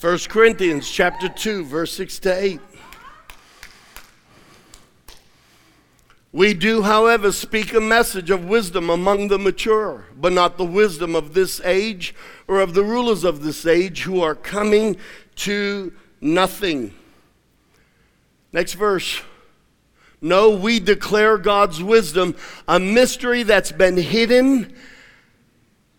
[0.01, 2.61] 1 Corinthians chapter 2 verse 6 to 8
[6.33, 11.15] We do, however, speak a message of wisdom among the mature, but not the wisdom
[11.15, 12.15] of this age
[12.49, 14.97] or of the rulers of this age who are coming
[15.37, 15.93] to
[16.23, 16.95] nothing.
[18.55, 19.21] Next verse.
[20.23, 22.37] No, we declare God's wisdom,
[22.67, 24.75] a mystery that's been hidden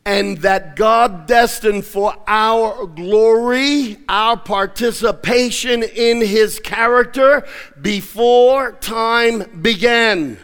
[0.06, 7.46] and that God destined for our glory, our participation in His character
[7.80, 10.38] before time began.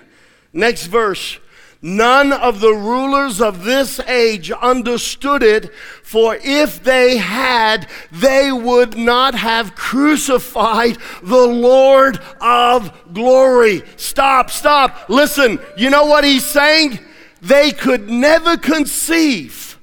[0.53, 1.39] Next verse.
[1.79, 5.71] None of the rulers of this age understood it,
[6.03, 13.83] for if they had, they would not have crucified the Lord of glory.
[13.95, 15.07] Stop, stop.
[15.07, 16.99] Listen, you know what he's saying?
[17.41, 19.76] They could never conceive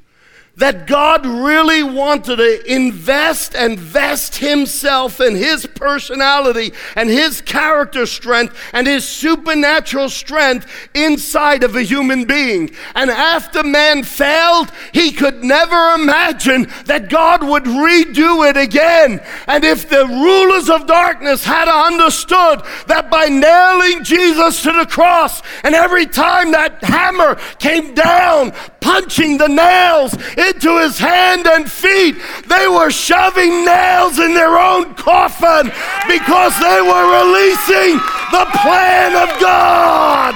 [0.56, 8.06] that God really wanted to invest and vest himself and his personality and his character
[8.06, 12.70] strength and his supernatural strength inside of a human being.
[12.94, 19.20] And after man failed, he could never imagine that God would redo it again.
[19.48, 25.42] And if the rulers of darkness had understood that by nailing Jesus to the cross
[25.64, 30.14] and every time that hammer came down, punching the nails,
[30.48, 32.16] into his hand and feet.
[32.46, 35.72] They were shoving nails in their own coffin
[36.08, 37.98] because they were releasing
[38.30, 40.34] the plan of God.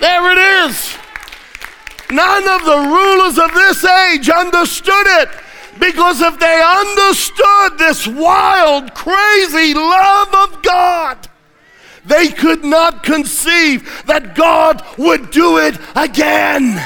[0.00, 0.38] There it
[0.68, 0.96] is.
[2.10, 5.28] None of the rulers of this age understood it.
[5.78, 11.28] Because if they understood this wild, crazy love of God,
[12.04, 16.82] they could not conceive that God would do it again.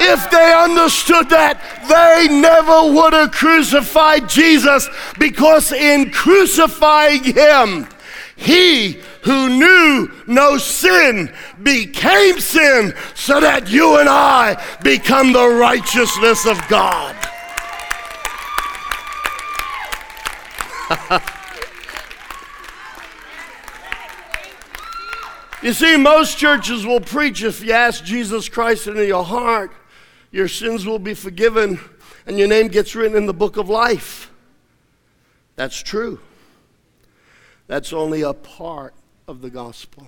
[0.00, 4.88] If they understood that, they never would have crucified Jesus
[5.18, 7.86] because in crucifying him,
[8.34, 16.44] he who knew no sin became sin so that you and I become the righteousness
[16.44, 17.14] of God.
[25.62, 29.72] you see, most churches will preach if you ask Jesus Christ into your heart,
[30.30, 31.80] your sins will be forgiven
[32.26, 34.30] and your name gets written in the book of life.
[35.56, 36.20] That's true.
[37.66, 38.94] That's only a part
[39.26, 40.06] of the gospel.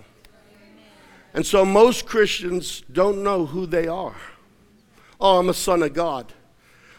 [1.33, 4.16] And so most Christians don't know who they are.
[5.20, 6.33] Oh, I'm a son of God.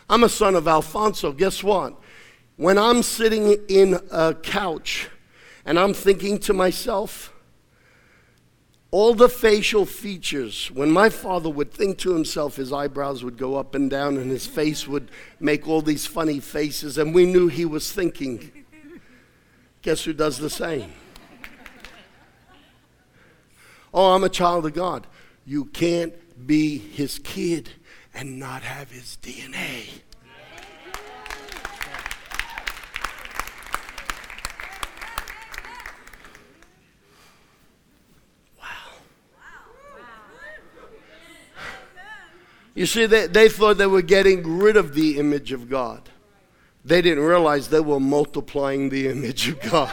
[0.10, 1.32] I'm a son of Alfonso.
[1.32, 2.00] Guess what?
[2.58, 5.10] When I'm sitting in a couch
[5.64, 7.32] and I'm thinking to myself,
[8.90, 13.58] all the facial features, when my father would think to himself, his eyebrows would go
[13.58, 17.48] up and down and his face would make all these funny faces, and we knew
[17.48, 18.52] he was thinking.
[19.84, 20.92] Guess who does the same?
[23.94, 25.06] Oh, I'm a child of God.
[25.46, 26.14] You can't
[26.48, 27.70] be his kid
[28.16, 30.02] and not have his DNA.
[42.78, 46.12] You see, they, they thought they were getting rid of the image of God.
[46.86, 49.92] They didn't realize they were multiplying the image of God.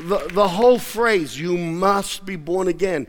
[0.00, 3.06] The, the whole phrase, you must be born again.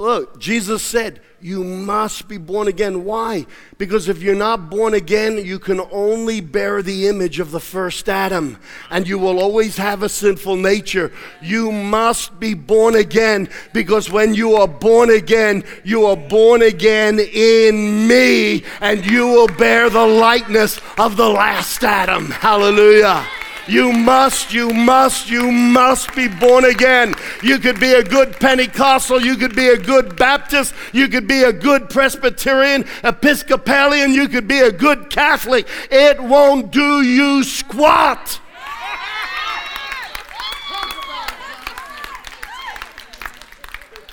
[0.00, 3.04] Look, Jesus said, you must be born again.
[3.04, 3.46] Why?
[3.78, 8.08] Because if you're not born again, you can only bear the image of the first
[8.08, 8.58] Adam,
[8.90, 11.12] and you will always have a sinful nature.
[11.42, 17.18] You must be born again because when you are born again, you are born again
[17.18, 22.30] in me, and you will bear the likeness of the last Adam.
[22.30, 23.26] Hallelujah.
[23.68, 27.14] You must, you must, you must be born again.
[27.42, 31.42] You could be a good Pentecostal, you could be a good Baptist, you could be
[31.42, 35.68] a good Presbyterian, Episcopalian, you could be a good Catholic.
[35.90, 38.40] It won't do you squat.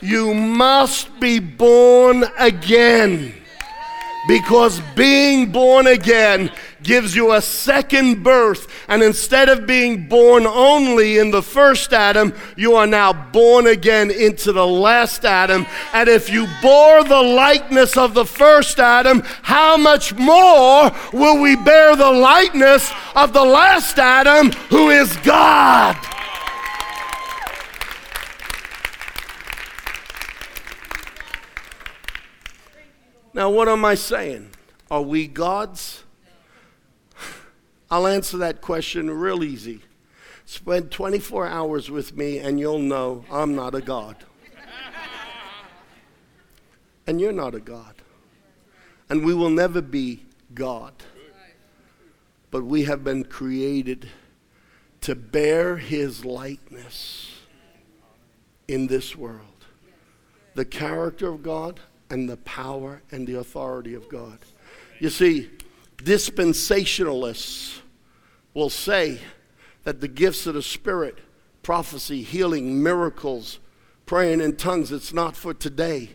[0.02, 3.34] You must be born again.
[4.28, 6.52] Because being born again
[6.86, 8.68] gives you a second birth.
[8.88, 14.10] And instead of being born only in the first Adam, you are now born again
[14.10, 15.66] into the last Adam.
[15.92, 21.58] And if you bore the likeness of the first Adam, how much more will we
[21.58, 25.98] bear the likeness of the last Adam, who is God?
[33.34, 34.52] Now, what am I saying?
[34.90, 36.05] Are we gods?
[37.90, 39.82] I'll answer that question real easy.
[40.46, 44.18] Spend 24 hours with me and you'll know I'm not a God.
[47.08, 47.96] and you're not a God.
[49.10, 50.94] And we will never be God.
[52.50, 54.10] But we have been created
[55.02, 57.36] to bear his likeness
[58.68, 59.42] in this world.
[60.56, 61.80] The character of God
[62.10, 64.40] and the power and the authority of God.
[65.00, 65.50] You see,
[66.06, 67.80] dispensationalists
[68.54, 69.20] will say
[69.84, 71.18] that the gifts of the Spirit,
[71.64, 73.60] prophecy, healing, miracles,
[74.06, 76.12] praying in tongues, it's not for today.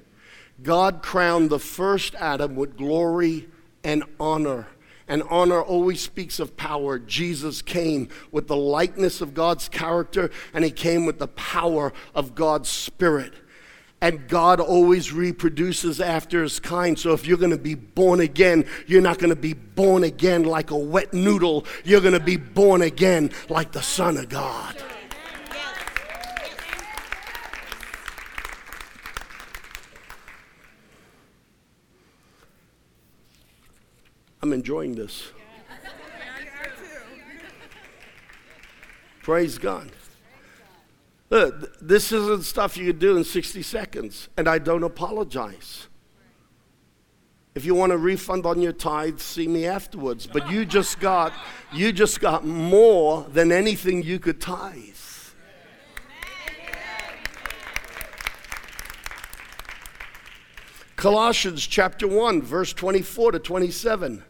[0.63, 3.49] God crowned the first Adam with glory
[3.83, 4.69] and honor.
[5.09, 6.99] And honor always speaks of power.
[6.99, 12.37] Jesus came with the likeness of God's character, and he came with the power of
[12.37, 13.35] God's Spirit.
[14.03, 16.99] And God always reproduces after his kind.
[16.99, 20.45] So if you're going to be born again, you're not going to be born again
[20.45, 21.67] like a wet noodle.
[21.85, 24.75] You're going to be born again like the Son of God.
[34.43, 35.31] I'm enjoying this.
[39.23, 39.91] Praise God.
[41.31, 45.87] Look, this isn't stuff you could do in 60 seconds, and I don't apologize.
[47.55, 50.27] If you want a refund on your tithe, see me afterwards.
[50.27, 51.33] But you just got
[51.73, 54.97] you just got more than anything you could tithe.
[60.97, 64.23] Colossians chapter 1, verse 24 to 27.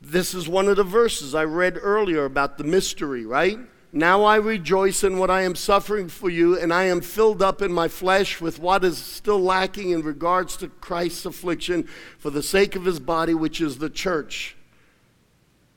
[0.00, 3.58] This is one of the verses I read earlier about the mystery, right?
[3.98, 7.60] Now I rejoice in what I am suffering for you, and I am filled up
[7.60, 12.40] in my flesh with what is still lacking in regards to Christ's affliction for the
[12.40, 14.56] sake of his body, which is the church.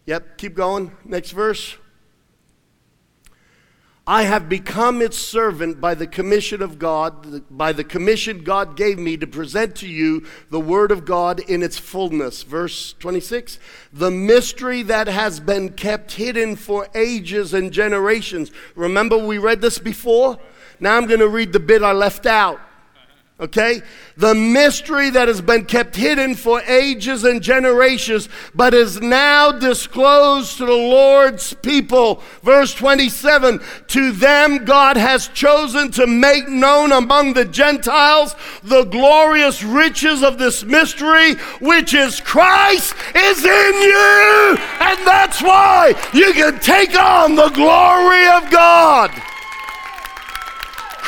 [0.05, 0.95] Yep, keep going.
[1.03, 1.77] Next verse.
[4.11, 8.99] I have become its servant by the commission of God, by the commission God gave
[8.99, 12.43] me to present to you the word of God in its fullness.
[12.43, 13.57] Verse 26
[13.93, 18.51] The mystery that has been kept hidden for ages and generations.
[18.75, 20.37] Remember, we read this before?
[20.81, 22.59] Now I'm going to read the bit I left out.
[23.41, 23.81] Okay?
[24.17, 30.59] The mystery that has been kept hidden for ages and generations, but is now disclosed
[30.59, 32.21] to the Lord's people.
[32.43, 39.63] Verse 27 To them God has chosen to make known among the Gentiles the glorious
[39.63, 44.57] riches of this mystery, which is Christ is in you.
[44.81, 49.30] And that's why you can take on the glory of God.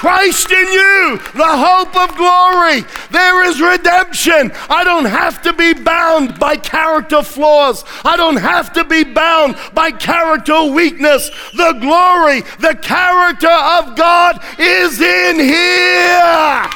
[0.04, 2.84] Christ in you, the hope of glory.
[3.10, 4.51] There is redemption.
[4.70, 7.86] I don't have to be bound by character flaws.
[8.04, 11.30] I don't have to be bound by character weakness.
[11.54, 16.70] The glory, the character of God is in here.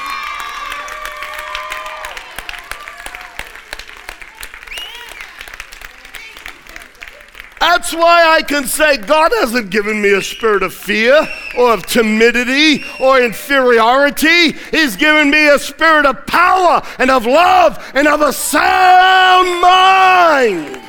[7.59, 11.27] That's why I can say God hasn't given me a spirit of fear
[11.57, 14.51] or of timidity or inferiority.
[14.71, 20.83] He's given me a spirit of power and of love and of a sound mind.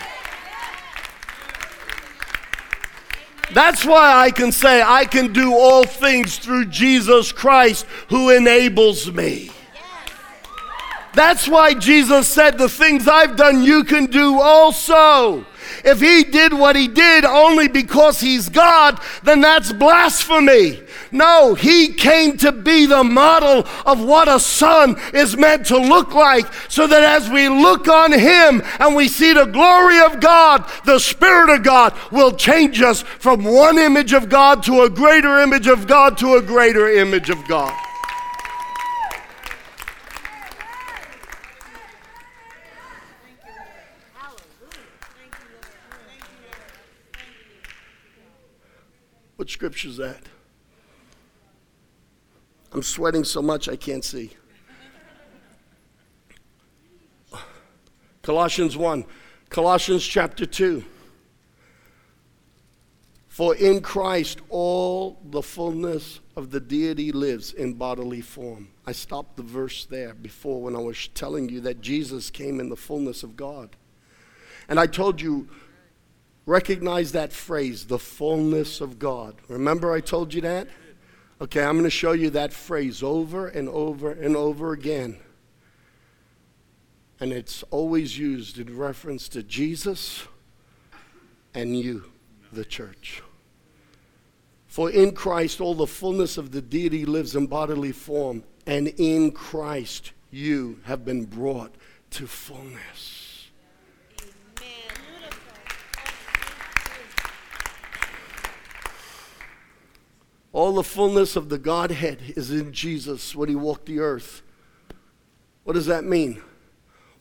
[3.54, 9.10] That's why I can say I can do all things through Jesus Christ who enables
[9.10, 9.50] me.
[11.14, 15.46] That's why Jesus said, The things I've done, you can do also.
[15.84, 20.82] If he did what he did only because he's God, then that's blasphemy.
[21.10, 26.14] No, he came to be the model of what a son is meant to look
[26.14, 30.68] like, so that as we look on him and we see the glory of God,
[30.84, 35.40] the Spirit of God will change us from one image of God to a greater
[35.40, 37.87] image of God to a greater image of God.
[49.38, 50.20] What scripture is that?
[52.72, 54.32] I'm sweating so much I can't see.
[58.22, 59.04] Colossians 1,
[59.48, 60.84] Colossians chapter 2.
[63.28, 68.70] For in Christ all the fullness of the deity lives in bodily form.
[68.88, 72.70] I stopped the verse there before when I was telling you that Jesus came in
[72.70, 73.76] the fullness of God.
[74.68, 75.48] And I told you
[76.48, 79.34] Recognize that phrase, the fullness of God.
[79.48, 80.66] Remember, I told you that?
[81.42, 85.18] Okay, I'm going to show you that phrase over and over and over again.
[87.20, 90.26] And it's always used in reference to Jesus
[91.52, 92.04] and you,
[92.50, 93.22] the church.
[94.68, 99.32] For in Christ all the fullness of the deity lives in bodily form, and in
[99.32, 101.74] Christ you have been brought
[102.12, 103.17] to fullness.
[110.58, 114.42] All the fullness of the Godhead is in Jesus when he walked the earth.
[115.62, 116.42] What does that mean?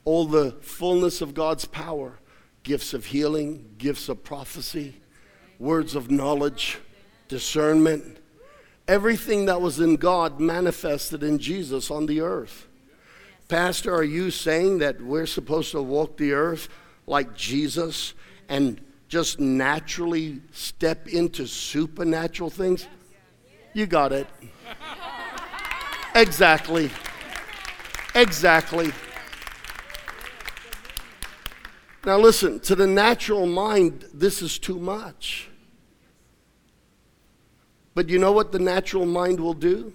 [0.04, 2.18] All the fullness of God's power
[2.64, 5.00] gifts of healing, gifts of prophecy,
[5.60, 6.78] words of knowledge,
[7.28, 8.18] discernment.
[8.88, 12.66] Everything that was in God manifested in Jesus on the earth.
[13.46, 16.68] Pastor, are you saying that we're supposed to walk the earth
[17.06, 18.14] like Jesus
[18.48, 22.88] and just naturally step into supernatural things?
[23.78, 24.26] You got it.
[26.16, 26.90] Exactly.
[28.12, 28.90] Exactly.
[32.04, 35.48] Now, listen, to the natural mind, this is too much.
[37.94, 39.92] But you know what the natural mind will do?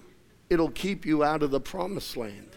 [0.48, 2.56] It'll keep you out of the promised land.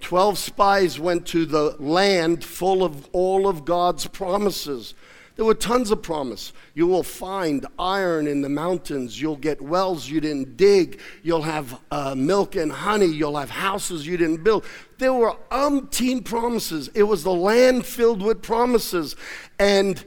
[0.00, 4.94] Twelve spies went to the land full of all of God's promises.
[5.36, 6.52] There were tons of promise.
[6.74, 9.20] You will find iron in the mountains.
[9.20, 11.00] You'll get wells you didn't dig.
[11.22, 13.06] You'll have uh, milk and honey.
[13.06, 14.64] You'll have houses you didn't build.
[14.98, 16.90] There were umpteen promises.
[16.94, 19.16] It was the land filled with promises.
[19.58, 20.04] And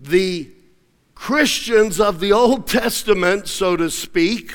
[0.00, 0.50] the
[1.14, 4.52] Christians of the Old Testament, so to speak,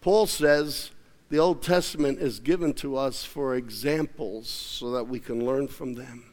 [0.00, 0.90] Paul says
[1.28, 5.94] the Old Testament is given to us for examples so that we can learn from
[5.94, 6.29] them.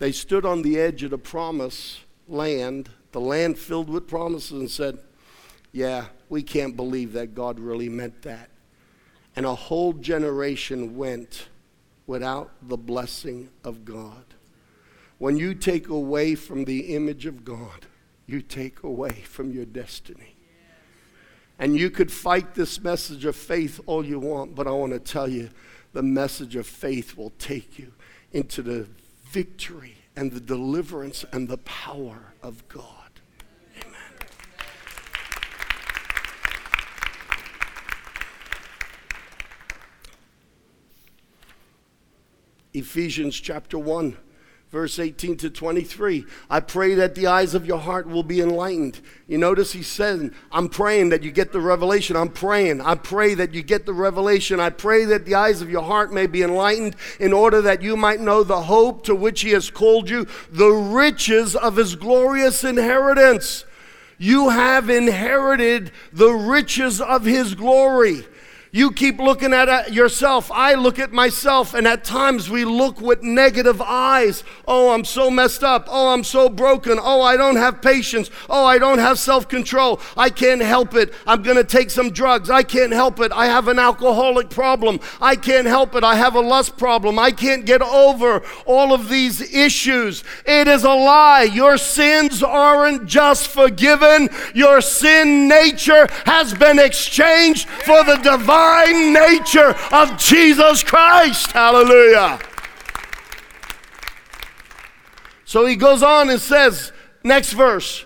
[0.00, 4.70] They stood on the edge of the promise land, the land filled with promises, and
[4.70, 4.98] said,
[5.72, 8.48] Yeah, we can't believe that God really meant that.
[9.36, 11.48] And a whole generation went
[12.06, 14.24] without the blessing of God.
[15.18, 17.84] When you take away from the image of God,
[18.26, 20.34] you take away from your destiny.
[21.58, 24.98] And you could fight this message of faith all you want, but I want to
[24.98, 25.50] tell you
[25.92, 27.92] the message of faith will take you
[28.32, 28.88] into the
[29.30, 32.84] victory and the deliverance and the power of God.
[33.80, 33.94] Amen.
[42.74, 44.16] Ephesians chapter 1
[44.70, 46.24] verse 18 to 23.
[46.48, 49.00] I pray that the eyes of your heart will be enlightened.
[49.26, 52.14] You notice he said, I'm praying that you get the revelation.
[52.14, 52.80] I'm praying.
[52.80, 54.60] I pray that you get the revelation.
[54.60, 57.96] I pray that the eyes of your heart may be enlightened in order that you
[57.96, 62.62] might know the hope to which he has called you, the riches of his glorious
[62.62, 63.64] inheritance.
[64.18, 68.26] You have inherited the riches of his glory.
[68.72, 70.48] You keep looking at yourself.
[70.52, 74.44] I look at myself, and at times we look with negative eyes.
[74.64, 75.88] Oh, I'm so messed up.
[75.90, 76.96] Oh, I'm so broken.
[77.02, 78.30] Oh, I don't have patience.
[78.48, 80.00] Oh, I don't have self control.
[80.16, 81.12] I can't help it.
[81.26, 82.48] I'm going to take some drugs.
[82.48, 83.32] I can't help it.
[83.32, 85.00] I have an alcoholic problem.
[85.20, 86.04] I can't help it.
[86.04, 87.18] I have a lust problem.
[87.18, 90.22] I can't get over all of these issues.
[90.46, 91.42] It is a lie.
[91.42, 99.12] Your sins aren't just forgiven, your sin nature has been exchanged for the divine divine
[99.12, 101.52] nature of Jesus Christ.
[101.52, 102.38] Hallelujah.
[105.44, 106.92] So he goes on and says,
[107.24, 108.04] next verse.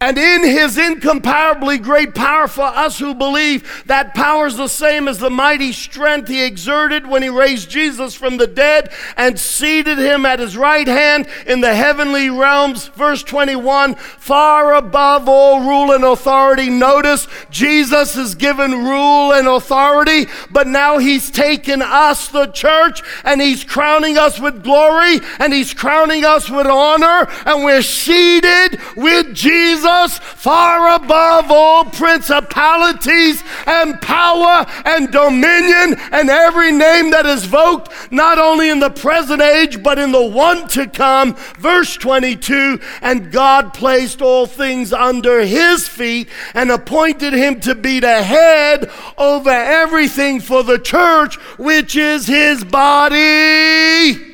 [0.00, 5.08] And in his incomparably great power for us who believe, that power is the same
[5.08, 9.98] as the mighty strength he exerted when he raised Jesus from the dead and seated
[9.98, 12.86] him at his right hand in the heavenly realms.
[12.88, 16.70] Verse 21 far above all rule and authority.
[16.70, 23.40] Notice Jesus is given rule and authority, but now he's taken us, the church, and
[23.40, 29.34] he's crowning us with glory and he's crowning us with honor, and we're seated with
[29.34, 37.44] Jesus Jesus far above all principalities and power and dominion and every name that is
[37.44, 41.34] invoked, not only in the present age, but in the one to come.
[41.58, 48.00] Verse 22 And God placed all things under his feet and appointed him to be
[48.00, 54.28] the head over everything for the church, which is his body.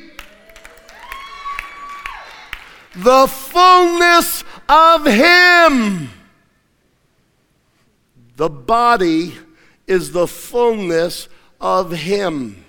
[2.95, 6.09] The fullness of Him.
[8.35, 9.33] The body
[9.87, 11.29] is the fullness
[11.61, 12.65] of Him.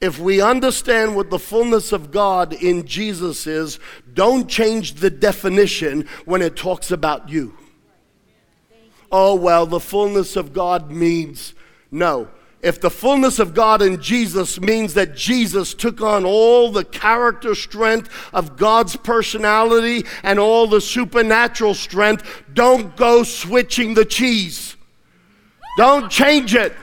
[0.00, 3.78] If we understand what the fullness of God in Jesus is,
[4.14, 7.54] don't change the definition when it talks about you.
[9.12, 11.54] Oh, well, the fullness of God means
[11.90, 12.28] no.
[12.62, 17.54] If the fullness of God in Jesus means that Jesus took on all the character
[17.54, 24.76] strength of God's personality and all the supernatural strength, don't go switching the cheese.
[25.78, 26.74] Don't change it.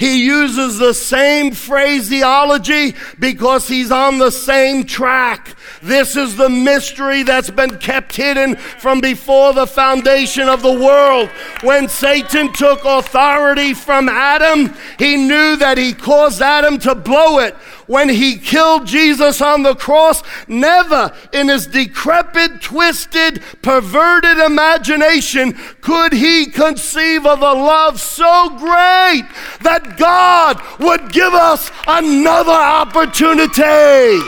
[0.00, 5.54] He uses the same phraseology because he's on the same track.
[5.82, 11.28] This is the mystery that's been kept hidden from before the foundation of the world.
[11.60, 17.54] When Satan took authority from Adam, he knew that he caused Adam to blow it
[17.90, 26.12] when he killed Jesus on the cross, never in his decrepit, twisted, perverted imagination could
[26.12, 29.26] he conceive of a love so great
[29.62, 34.20] that God would give us another opportunity.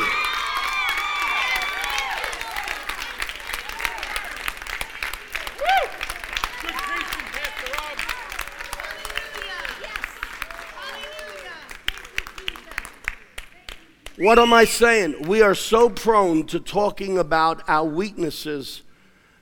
[14.23, 15.23] What am I saying?
[15.27, 18.83] We are so prone to talking about our weaknesses.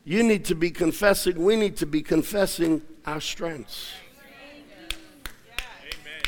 [0.05, 3.93] You need to be confessing, we need to be confessing our strengths.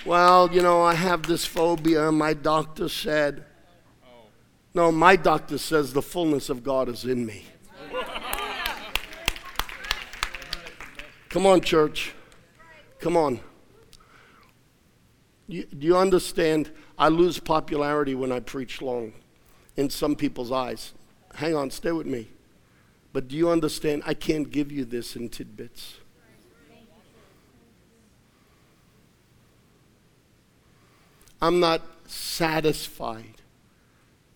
[0.04, 2.12] Well, you know, I have this phobia.
[2.12, 3.46] My doctor said,
[4.74, 7.46] no, my doctor says the fullness of God is in me.
[11.30, 12.12] Come on, church.
[12.98, 13.40] Come on.
[15.48, 16.70] You, do you understand?
[16.98, 19.12] I lose popularity when I preach long
[19.76, 20.92] in some people's eyes.
[21.34, 22.28] Hang on, stay with me.
[23.12, 24.02] But do you understand?
[24.06, 25.96] I can't give you this in tidbits.
[31.40, 33.42] I'm not satisfied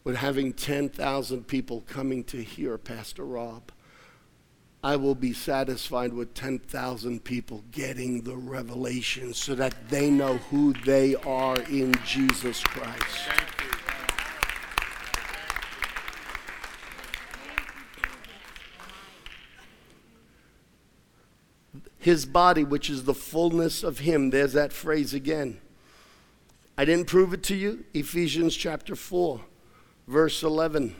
[0.03, 3.71] with having 10,000 people coming to hear Pastor Rob.
[4.83, 10.75] I will be satisfied with 10,000 people getting the revelation so that they know who
[10.85, 13.29] they are in Jesus Christ.
[21.99, 24.31] His body, which is the fullness of Him.
[24.31, 25.61] There's that phrase again.
[26.79, 27.85] I didn't prove it to you.
[27.95, 29.41] Ephesians chapter 4,
[30.07, 30.95] verse 11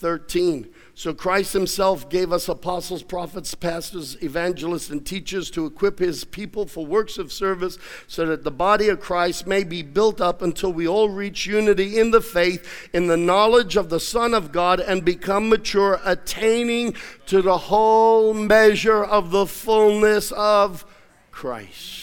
[0.00, 0.72] 13.
[1.00, 6.66] So Christ himself gave us apostles, prophets, pastors, evangelists, and teachers to equip his people
[6.66, 10.74] for works of service so that the body of Christ may be built up until
[10.74, 14.78] we all reach unity in the faith, in the knowledge of the Son of God,
[14.78, 16.94] and become mature, attaining
[17.24, 20.84] to the whole measure of the fullness of
[21.30, 21.99] Christ.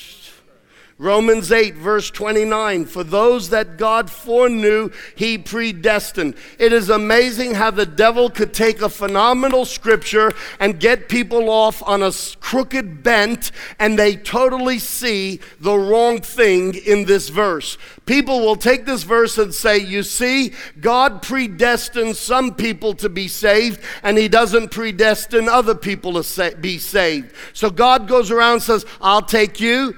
[1.00, 6.34] Romans 8, verse 29 For those that God foreknew, he predestined.
[6.58, 11.84] It is amazing how the devil could take a phenomenal scripture and get people off
[11.84, 17.78] on a crooked bent, and they totally see the wrong thing in this verse.
[18.08, 23.28] People will take this verse and say, You see, God predestined some people to be
[23.28, 27.36] saved, and he doesn't predestine other people to be saved.
[27.54, 29.96] So God goes around and says, I'll take you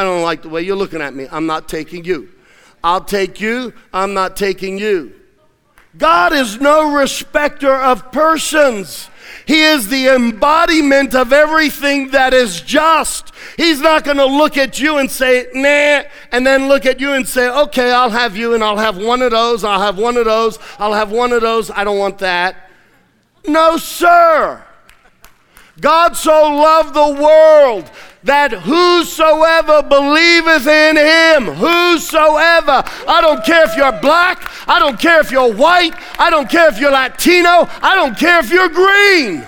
[0.00, 1.26] I don't like the way you're looking at me.
[1.30, 2.30] I'm not taking you.
[2.82, 3.74] I'll take you.
[3.92, 5.12] I'm not taking you.
[5.98, 9.10] God is no respecter of persons.
[9.44, 13.34] He is the embodiment of everything that is just.
[13.58, 17.12] He's not going to look at you and say, nah, and then look at you
[17.12, 20.16] and say, okay, I'll have you and I'll have one of those, I'll have one
[20.16, 22.70] of those, I'll have one of those, I don't want that.
[23.46, 24.64] No, sir.
[25.80, 27.90] God so loved the world
[28.24, 35.20] that whosoever believeth in him, whosoever, I don't care if you're black, I don't care
[35.20, 39.46] if you're white, I don't care if you're Latino, I don't care if you're green.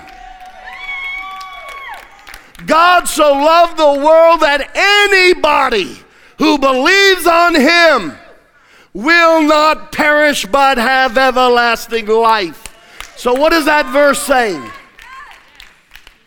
[2.67, 5.99] God so loved the world that anybody
[6.39, 8.17] who believes on him
[8.95, 12.69] will not perish but have everlasting life.
[13.17, 14.71] So, what is that verse saying?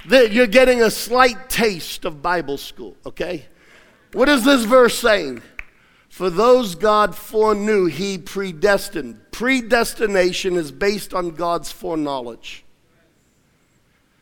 [0.08, 3.46] That you're getting a slight taste of Bible school, okay?
[4.14, 5.42] What is this verse saying?
[6.10, 9.20] For those God foreknew, he predestined.
[9.32, 12.64] Predestination is based on God's foreknowledge.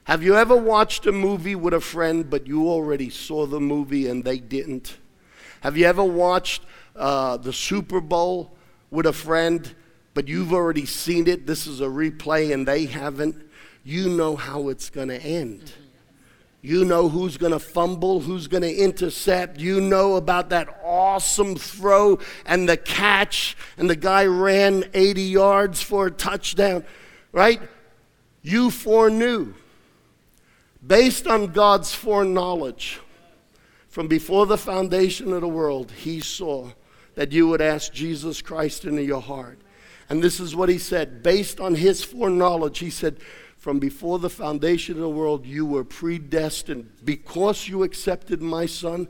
[0.06, 4.08] Have you ever watched a movie with a friend, but you already saw the movie
[4.08, 4.98] and they didn't?
[5.62, 6.64] Have you ever watched
[6.96, 8.58] uh, the Super Bowl
[8.90, 9.76] with a friend,
[10.14, 11.46] but you've already seen it?
[11.46, 13.50] This is a replay and they haven't
[13.84, 15.72] you know how it's going to end.
[16.62, 19.60] You know who's going to fumble, who's going to intercept.
[19.60, 25.82] You know about that awesome throw and the catch, and the guy ran 80 yards
[25.82, 26.86] for a touchdown,
[27.34, 27.62] right?
[28.42, 29.54] You foreknew.
[30.86, 33.02] Based on God's foreknowledge,
[33.90, 36.70] from before the foundation of the world, He saw
[37.16, 39.60] that you would ask Jesus Christ into your heart.
[40.10, 41.24] And this is what He said.
[41.24, 43.18] Based on His foreknowledge, He said,
[43.64, 46.86] from before the foundation of the world, you were predestined.
[47.01, 49.07] Because you accepted my son,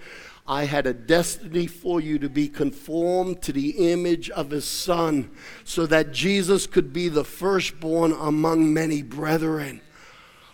[0.47, 5.31] I had a destiny for you to be conformed to the image of his son,
[5.63, 9.81] so that Jesus could be the firstborn among many brethren.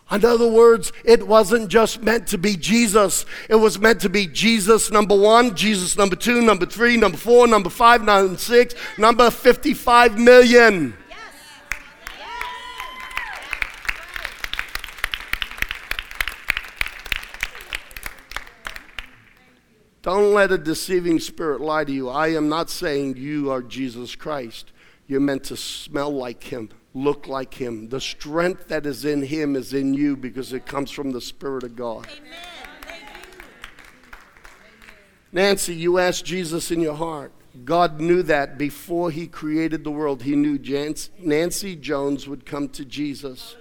[0.09, 3.25] In other words, it wasn't just meant to be Jesus.
[3.49, 7.47] It was meant to be Jesus number one, Jesus number two, number three, number four,
[7.47, 10.95] number five, number six, number 55 million.
[20.01, 22.07] Don't let a deceiving spirit lie to you.
[22.07, 24.71] I am not saying you are Jesus Christ.
[25.07, 27.89] You're meant to smell like him, look like him.
[27.89, 31.63] The strength that is in him is in you because it comes from the Spirit
[31.63, 32.07] of God.
[32.07, 32.93] Amen.
[35.31, 37.33] Nancy, you asked Jesus in your heart.
[37.65, 40.23] God knew that before he created the world.
[40.23, 40.57] He knew
[41.19, 43.57] Nancy Jones would come to Jesus.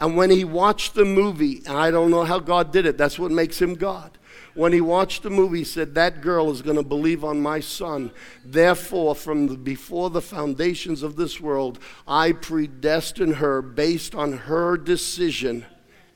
[0.00, 3.18] And when he watched the movie, and I don't know how God did it, that's
[3.18, 4.18] what makes him God
[4.56, 7.60] when he watched the movie, he said, That girl is going to believe on my
[7.60, 8.10] son.
[8.44, 11.78] Therefore, from the, before the foundations of this world,
[12.08, 15.66] I predestined her based on her decision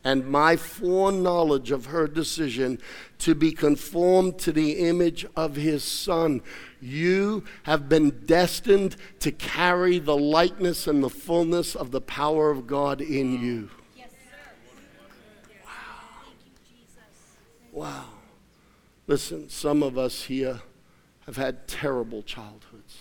[0.03, 2.78] and my foreknowledge of her decision
[3.18, 6.41] to be conformed to the image of his son.
[6.80, 12.66] You have been destined to carry the likeness and the fullness of the power of
[12.66, 13.68] God in you.
[17.72, 17.88] Wow.
[17.91, 18.19] Wow.
[19.11, 20.61] Listen, some of us here
[21.26, 22.96] have had terrible childhoods.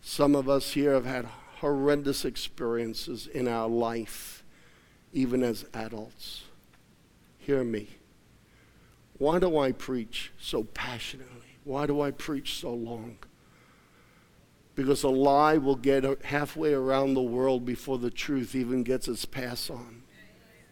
[0.00, 1.26] Some of us here have had
[1.58, 4.44] horrendous experiences in our life,
[5.12, 6.44] even as adults.
[7.38, 7.88] Hear me.
[9.18, 11.58] Why do I preach so passionately?
[11.64, 13.18] Why do I preach so long?
[14.76, 19.24] Because a lie will get halfway around the world before the truth even gets its
[19.24, 20.04] pass on,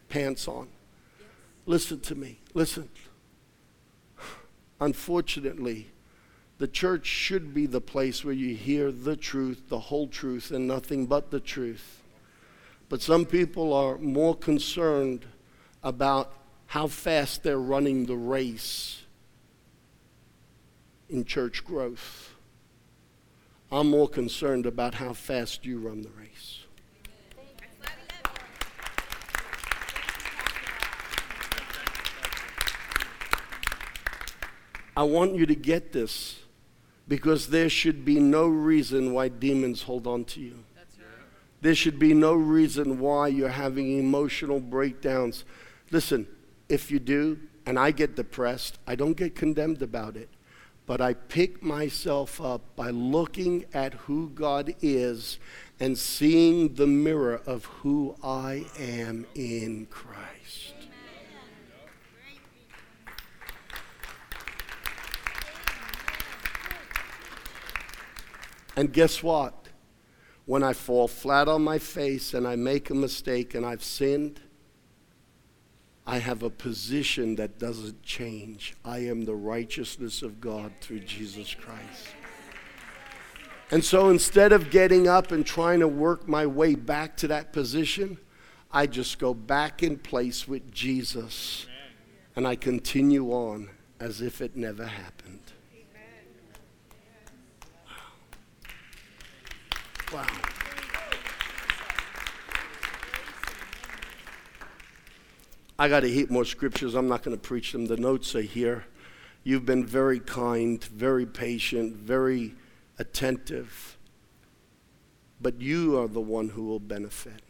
[0.07, 0.69] pants on.
[1.65, 2.39] Listen to me.
[2.53, 2.87] Listen.
[4.79, 5.87] Unfortunately,
[6.57, 10.67] the church should be the place where you hear the truth, the whole truth, and
[10.67, 12.01] nothing but the truth.
[12.87, 15.25] But some people are more concerned
[15.83, 16.33] about
[16.67, 19.03] how fast they're running the race
[21.09, 22.33] in church growth.
[23.71, 26.64] I'm more concerned about how fast you run the race.
[34.97, 36.39] I want you to get this
[37.07, 40.63] because there should be no reason why demons hold on to you.
[41.61, 45.43] There should be no reason why you're having emotional breakdowns.
[45.91, 46.27] Listen,
[46.69, 50.29] if you do, and I get depressed, I don't get condemned about it,
[50.85, 55.39] but I pick myself up by looking at who God is
[55.79, 60.34] and seeing the mirror of who I am in Christ.
[68.75, 69.53] And guess what?
[70.45, 74.39] When I fall flat on my face and I make a mistake and I've sinned,
[76.05, 78.75] I have a position that doesn't change.
[78.85, 82.07] I am the righteousness of God through Jesus Christ.
[83.71, 87.51] And so instead of getting up and trying to work my way back to that
[87.51, 88.19] position,
[88.71, 91.65] I just go back in place with Jesus
[92.35, 93.69] and I continue on
[93.99, 95.39] as if it never happened.
[100.13, 100.25] Wow.
[105.77, 106.95] I got to heap more scriptures.
[106.95, 107.85] I'm not going to preach them.
[107.85, 108.85] The notes are here.
[109.43, 112.55] You've been very kind, very patient, very
[112.97, 113.97] attentive.
[115.41, 117.41] But you are the one who will benefit.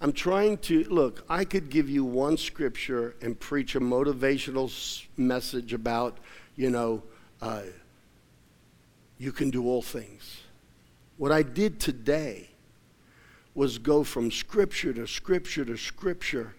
[0.00, 5.74] I'm trying to look, I could give you one scripture and preach a motivational message
[5.74, 6.16] about,
[6.56, 7.02] you know,
[7.42, 7.64] uh,
[9.18, 10.40] you can do all things.
[11.20, 12.48] What I did today
[13.54, 16.54] was go from scripture to scripture to scripture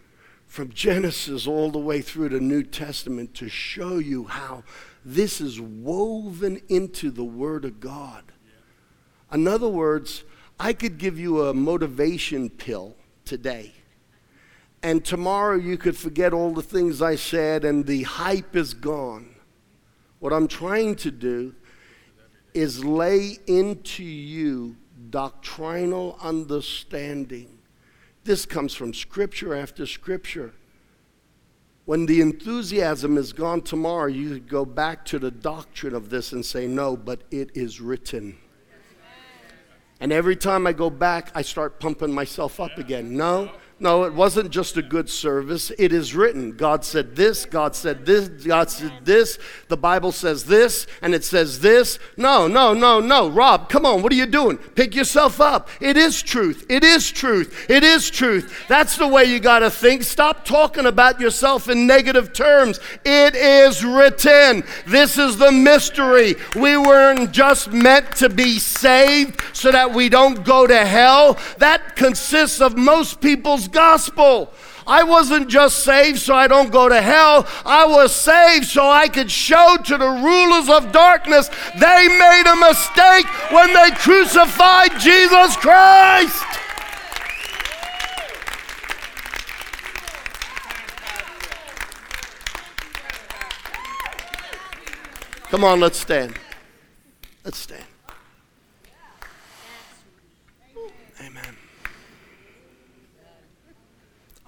[0.45, 4.63] from Genesis all the way through to New Testament to show you how
[5.03, 8.33] this is woven into the Word of God.
[9.33, 10.23] In other words,
[10.59, 13.73] I could give you a motivation pill today.
[14.83, 19.33] And tomorrow you could forget all the things I said and the hype is gone.
[20.19, 21.55] What I'm trying to do
[22.53, 24.75] is lay into you
[25.09, 27.57] doctrinal understanding
[28.23, 30.53] this comes from scripture after scripture.
[31.85, 36.45] When the enthusiasm is gone tomorrow, you go back to the doctrine of this and
[36.45, 38.37] say, No, but it is written.
[39.99, 43.15] And every time I go back, I start pumping myself up again.
[43.17, 45.71] No, no, it wasn't just a good service.
[45.79, 46.51] It is written.
[46.51, 49.39] God said this, God said this, God said this,
[49.69, 51.97] the Bible says this, and it says this.
[52.15, 53.27] No, no, no, no.
[53.27, 54.57] Rob, come on, what are you doing?
[54.57, 55.67] Pick yourself up.
[55.79, 56.63] It is truth.
[56.69, 57.65] It is truth.
[57.71, 58.67] It is truth.
[58.67, 60.03] That's the way you got to think.
[60.03, 62.79] Stop talking about yourself in negative terms.
[63.03, 64.63] It is written.
[64.85, 66.35] This is the mystery.
[66.55, 71.39] We weren't just meant to be saved so that we don't go to hell.
[71.57, 74.51] That consists of most people's gospel.
[74.87, 77.47] I wasn't just saved so I don't go to hell.
[77.65, 81.49] I was saved so I could show to the rulers of darkness
[81.79, 86.43] they made a mistake when they crucified Jesus Christ.
[95.51, 96.39] Come on, let's stand.
[97.43, 97.80] Let's stand.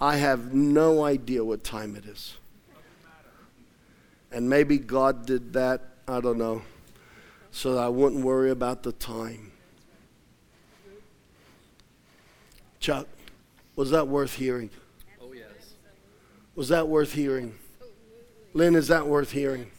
[0.03, 2.35] I have no idea what time it is.
[4.33, 6.61] And maybe God did that, I don't know,
[7.51, 9.53] so that I wouldn't worry about the time.
[12.81, 13.07] Chuck,
[13.77, 14.71] was that worth hearing?
[15.21, 15.45] Oh, yes.
[16.53, 17.55] Was that worth hearing?
[18.53, 19.71] Lynn, is that worth hearing?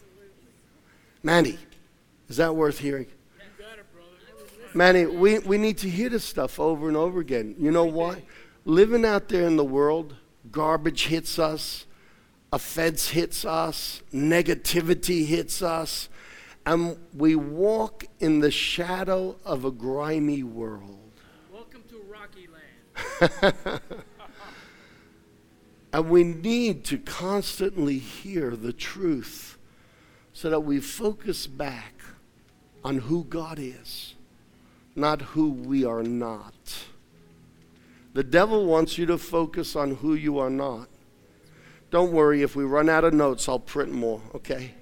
[1.23, 1.59] Manny,
[2.31, 3.09] is that worth hearing?
[4.73, 7.57] Manny, we, we need to hear this stuff over and over again.
[7.59, 8.23] You know why?
[8.65, 10.17] Living out there in the world,
[10.51, 11.87] garbage hits us,
[12.53, 16.09] offense hits us, negativity hits us,
[16.67, 20.99] and we walk in the shadow of a grimy world.
[21.53, 22.49] Welcome to Rocky
[23.21, 23.81] Land.
[25.93, 29.59] and we need to constantly hear the truth
[30.33, 31.93] so that we focus back
[32.83, 34.15] on who God is,
[34.97, 36.55] not who we are not.
[38.15, 40.89] The devil wants you to focus on who you are not.
[41.91, 44.75] Don't worry, if we run out of notes, I'll print more, okay?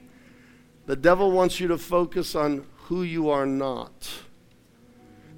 [0.86, 4.10] The devil wants you to focus on who you are not.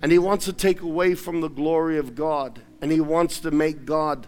[0.02, 2.60] And he wants to take away from the glory of God.
[2.80, 4.26] And he wants to make God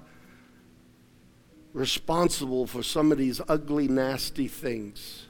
[1.73, 5.27] responsible for some of these ugly, nasty things.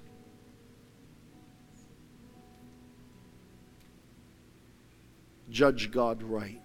[5.51, 6.61] Judge God right.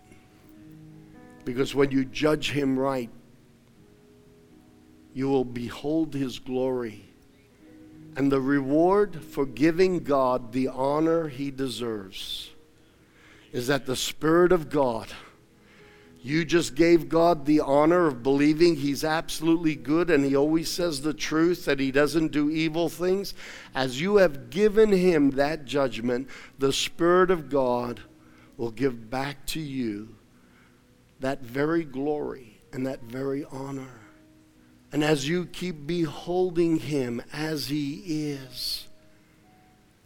[1.46, 3.10] Because when you judge him right,
[5.14, 7.06] you will behold his glory.
[8.16, 12.52] And the reward for giving God the honor he deserves
[13.52, 15.08] is that the Spirit of God,
[16.22, 21.02] you just gave God the honor of believing He's absolutely good and He always says
[21.02, 23.34] the truth, that He doesn't do evil things.
[23.74, 28.02] As you have given Him that judgment, the Spirit of God
[28.56, 30.16] will give back to you
[31.22, 34.02] that very glory and that very honor.
[34.92, 38.88] And as you keep beholding Him as He is,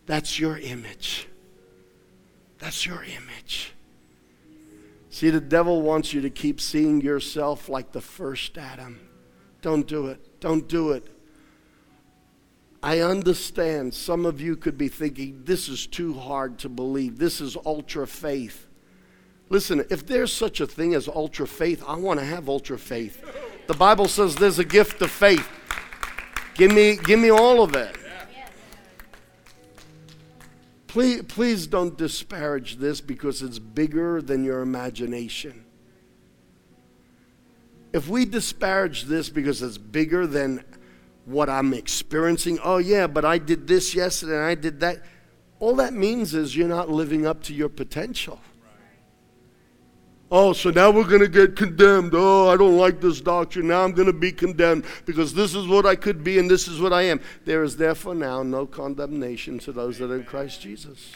[0.05, 1.27] that's your image.
[2.59, 3.73] That's your image.
[5.09, 8.99] See, the devil wants you to keep seeing yourself like the first Adam.
[9.61, 10.39] Don't do it.
[10.39, 11.07] Don't do it.
[12.83, 17.17] I understand some of you could be thinking, this is too hard to believe.
[17.17, 18.64] This is ultra faith.
[19.49, 23.23] Listen, if there's such a thing as ultra faith, I want to have ultra faith.
[23.67, 25.47] The Bible says there's a gift of faith.
[26.55, 27.95] Give me, give me all of it.
[30.87, 35.65] Please, please don't disparage this because it's bigger than your imagination.
[37.91, 40.63] If we disparage this because it's bigger than
[41.25, 45.01] what I'm experiencing, oh, yeah, but I did this yesterday and I did that,
[45.59, 48.39] all that means is you're not living up to your potential.
[50.37, 52.11] Oh, so now we're going to get condemned.
[52.13, 53.69] Oh, I don't like this doctrine.
[53.69, 56.67] Now I'm going to be condemned because this is what I could be and this
[56.67, 57.21] is what I am.
[57.45, 61.13] There is therefore now no condemnation to those that are in Christ Jesus.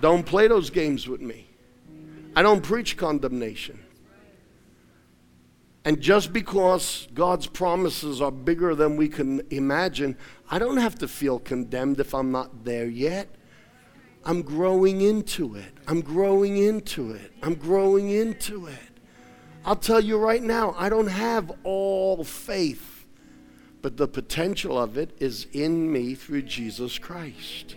[0.00, 1.46] Don't play those games with me.
[2.34, 3.78] I don't preach condemnation.
[5.84, 10.16] And just because God's promises are bigger than we can imagine,
[10.50, 13.36] I don't have to feel condemned if I'm not there yet.
[14.24, 15.72] I'm growing into it.
[15.86, 17.32] I'm growing into it.
[17.42, 18.78] I'm growing into it.
[19.64, 23.06] I'll tell you right now, I don't have all faith,
[23.82, 27.76] but the potential of it is in me through Jesus Christ.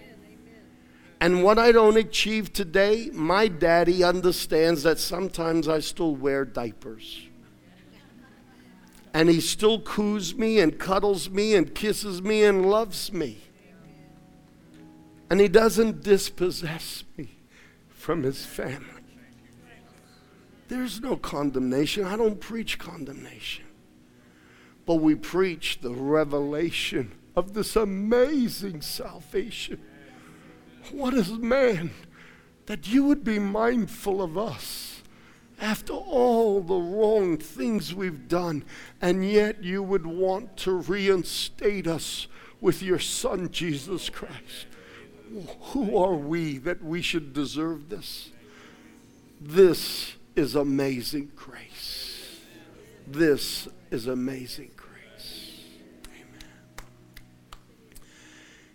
[1.20, 7.28] And what I don't achieve today, my daddy understands that sometimes I still wear diapers.
[9.14, 13.42] And he still coos me and cuddles me and kisses me and loves me.
[15.32, 17.38] And he doesn't dispossess me
[17.88, 18.86] from his family.
[20.68, 22.03] There's no condemnation.
[22.03, 23.64] I don't preach condemnation.
[24.86, 29.80] But we preach the revelation of this amazing salvation.
[30.91, 31.91] What is man
[32.66, 35.02] that you would be mindful of us
[35.62, 38.66] after all the wrong things we've done,
[39.02, 42.28] and yet you would want to reinstate us
[42.60, 44.68] with your Son, Jesus Christ?
[45.60, 48.30] Who are we that we should deserve this?
[49.40, 52.40] This is amazing grace.
[53.08, 55.62] This is amazing grace.
[56.08, 56.45] Amen.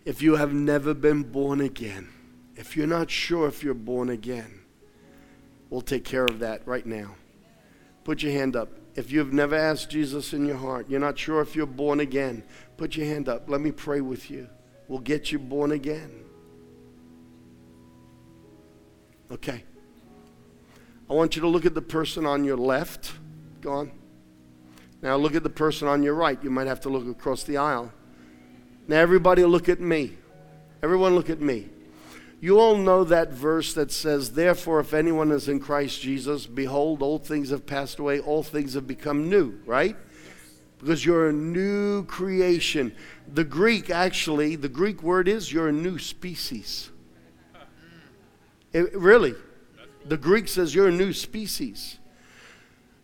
[0.05, 2.09] If you have never been born again,
[2.57, 4.61] if you're not sure if you're born again,
[5.71, 7.15] we'll take care of that right now.
[8.05, 8.71] Put your hand up.
[8.95, 12.43] If you've never asked Jesus in your heart, you're not sure if you're born again,
[12.77, 13.49] put your hand up.
[13.49, 14.49] Let me pray with you.
[14.89, 16.26] We'll get you born again.
[19.31, 19.65] Okay.
[21.09, 23.13] I want you to look at the person on your left.
[23.61, 23.93] Go on.
[25.03, 26.43] Now look at the person on your right.
[26.43, 27.93] You might have to look across the aisle.
[28.89, 30.17] Now everybody look at me.
[30.83, 31.69] Everyone look at me.
[32.41, 37.03] You all know that verse that says, Therefore, if anyone is in Christ Jesus, behold,
[37.03, 39.97] old things have passed away, all things have become new, right?
[40.79, 42.95] Because you're a new creation.
[43.27, 46.91] The Greek, actually, the Greek word is you're a new species.
[48.77, 49.35] It, really.
[50.05, 51.99] The Greek says you're a new species.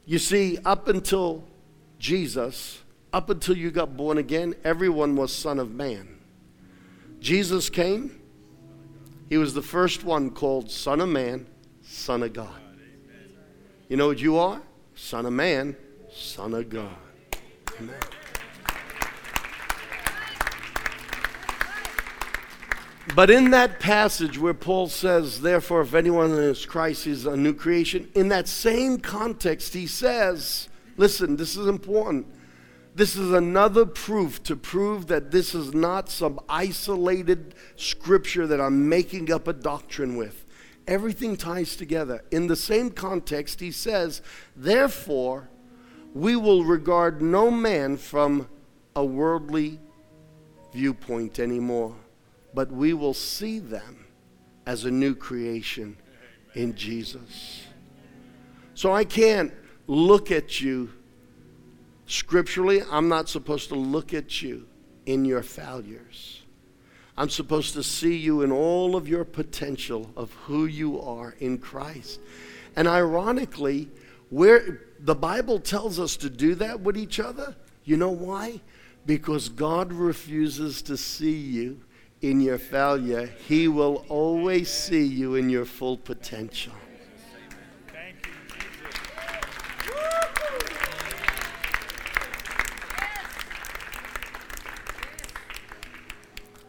[0.04, 1.44] You see, up until
[1.98, 6.18] Jesus, up until you got born again, everyone was Son of Man.
[7.20, 8.20] Jesus came,
[9.30, 11.46] he was the first one called Son of Man,
[11.80, 12.60] Son of God.
[13.88, 14.60] You know what you are?
[14.94, 15.74] Son of Man,
[16.12, 16.96] Son of God.
[17.80, 17.96] Amen.
[23.14, 27.52] But in that passage where Paul says, therefore, if anyone is Christ, is a new
[27.52, 32.26] creation, in that same context, he says, listen, this is important.
[32.94, 38.88] This is another proof to prove that this is not some isolated scripture that I'm
[38.88, 40.44] making up a doctrine with.
[40.86, 42.22] Everything ties together.
[42.30, 44.20] In the same context, he says,
[44.54, 45.48] Therefore,
[46.12, 48.48] we will regard no man from
[48.94, 49.80] a worldly
[50.72, 51.96] viewpoint anymore,
[52.54, 54.04] but we will see them
[54.66, 55.96] as a new creation
[56.54, 57.64] in Jesus.
[58.74, 59.52] So I can't
[59.86, 60.90] look at you
[62.06, 62.82] scripturally.
[62.90, 64.66] I'm not supposed to look at you
[65.06, 66.42] in your failures.
[67.16, 71.58] I'm supposed to see you in all of your potential of who you are in
[71.58, 72.20] Christ.
[72.74, 73.90] And ironically,
[74.30, 77.54] where the Bible tells us to do that with each other,
[77.84, 78.60] you know why?
[79.04, 81.80] Because God refuses to see you
[82.22, 83.28] in your failure.
[83.46, 86.72] He will always see you in your full potential.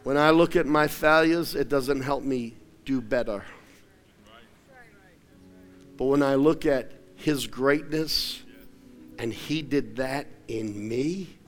[0.02, 3.42] When I look at my failures, it doesn't help me do better.
[5.96, 8.42] But when I look at His greatness
[9.18, 11.38] and He did that in me,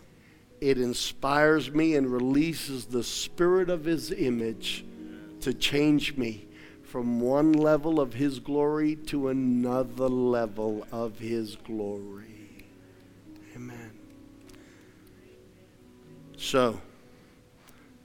[0.61, 4.85] it inspires me and releases the spirit of His image
[5.41, 6.47] to change me
[6.83, 12.67] from one level of His glory to another level of His glory.
[13.55, 13.91] Amen.
[16.37, 16.81] So,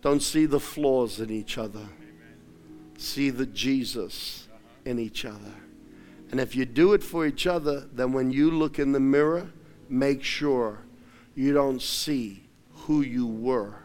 [0.01, 1.87] don't see the flaws in each other.
[2.97, 4.47] See the Jesus
[4.85, 5.53] in each other.
[6.31, 9.51] And if you do it for each other, then when you look in the mirror,
[9.89, 10.79] make sure
[11.35, 12.40] you don't see
[12.85, 13.75] who you were.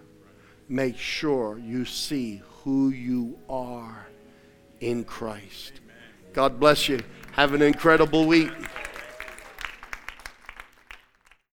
[0.68, 4.06] Make sure you see who you are
[4.81, 5.81] in Christ.
[6.32, 7.02] God bless you.
[7.32, 8.51] Have an incredible week.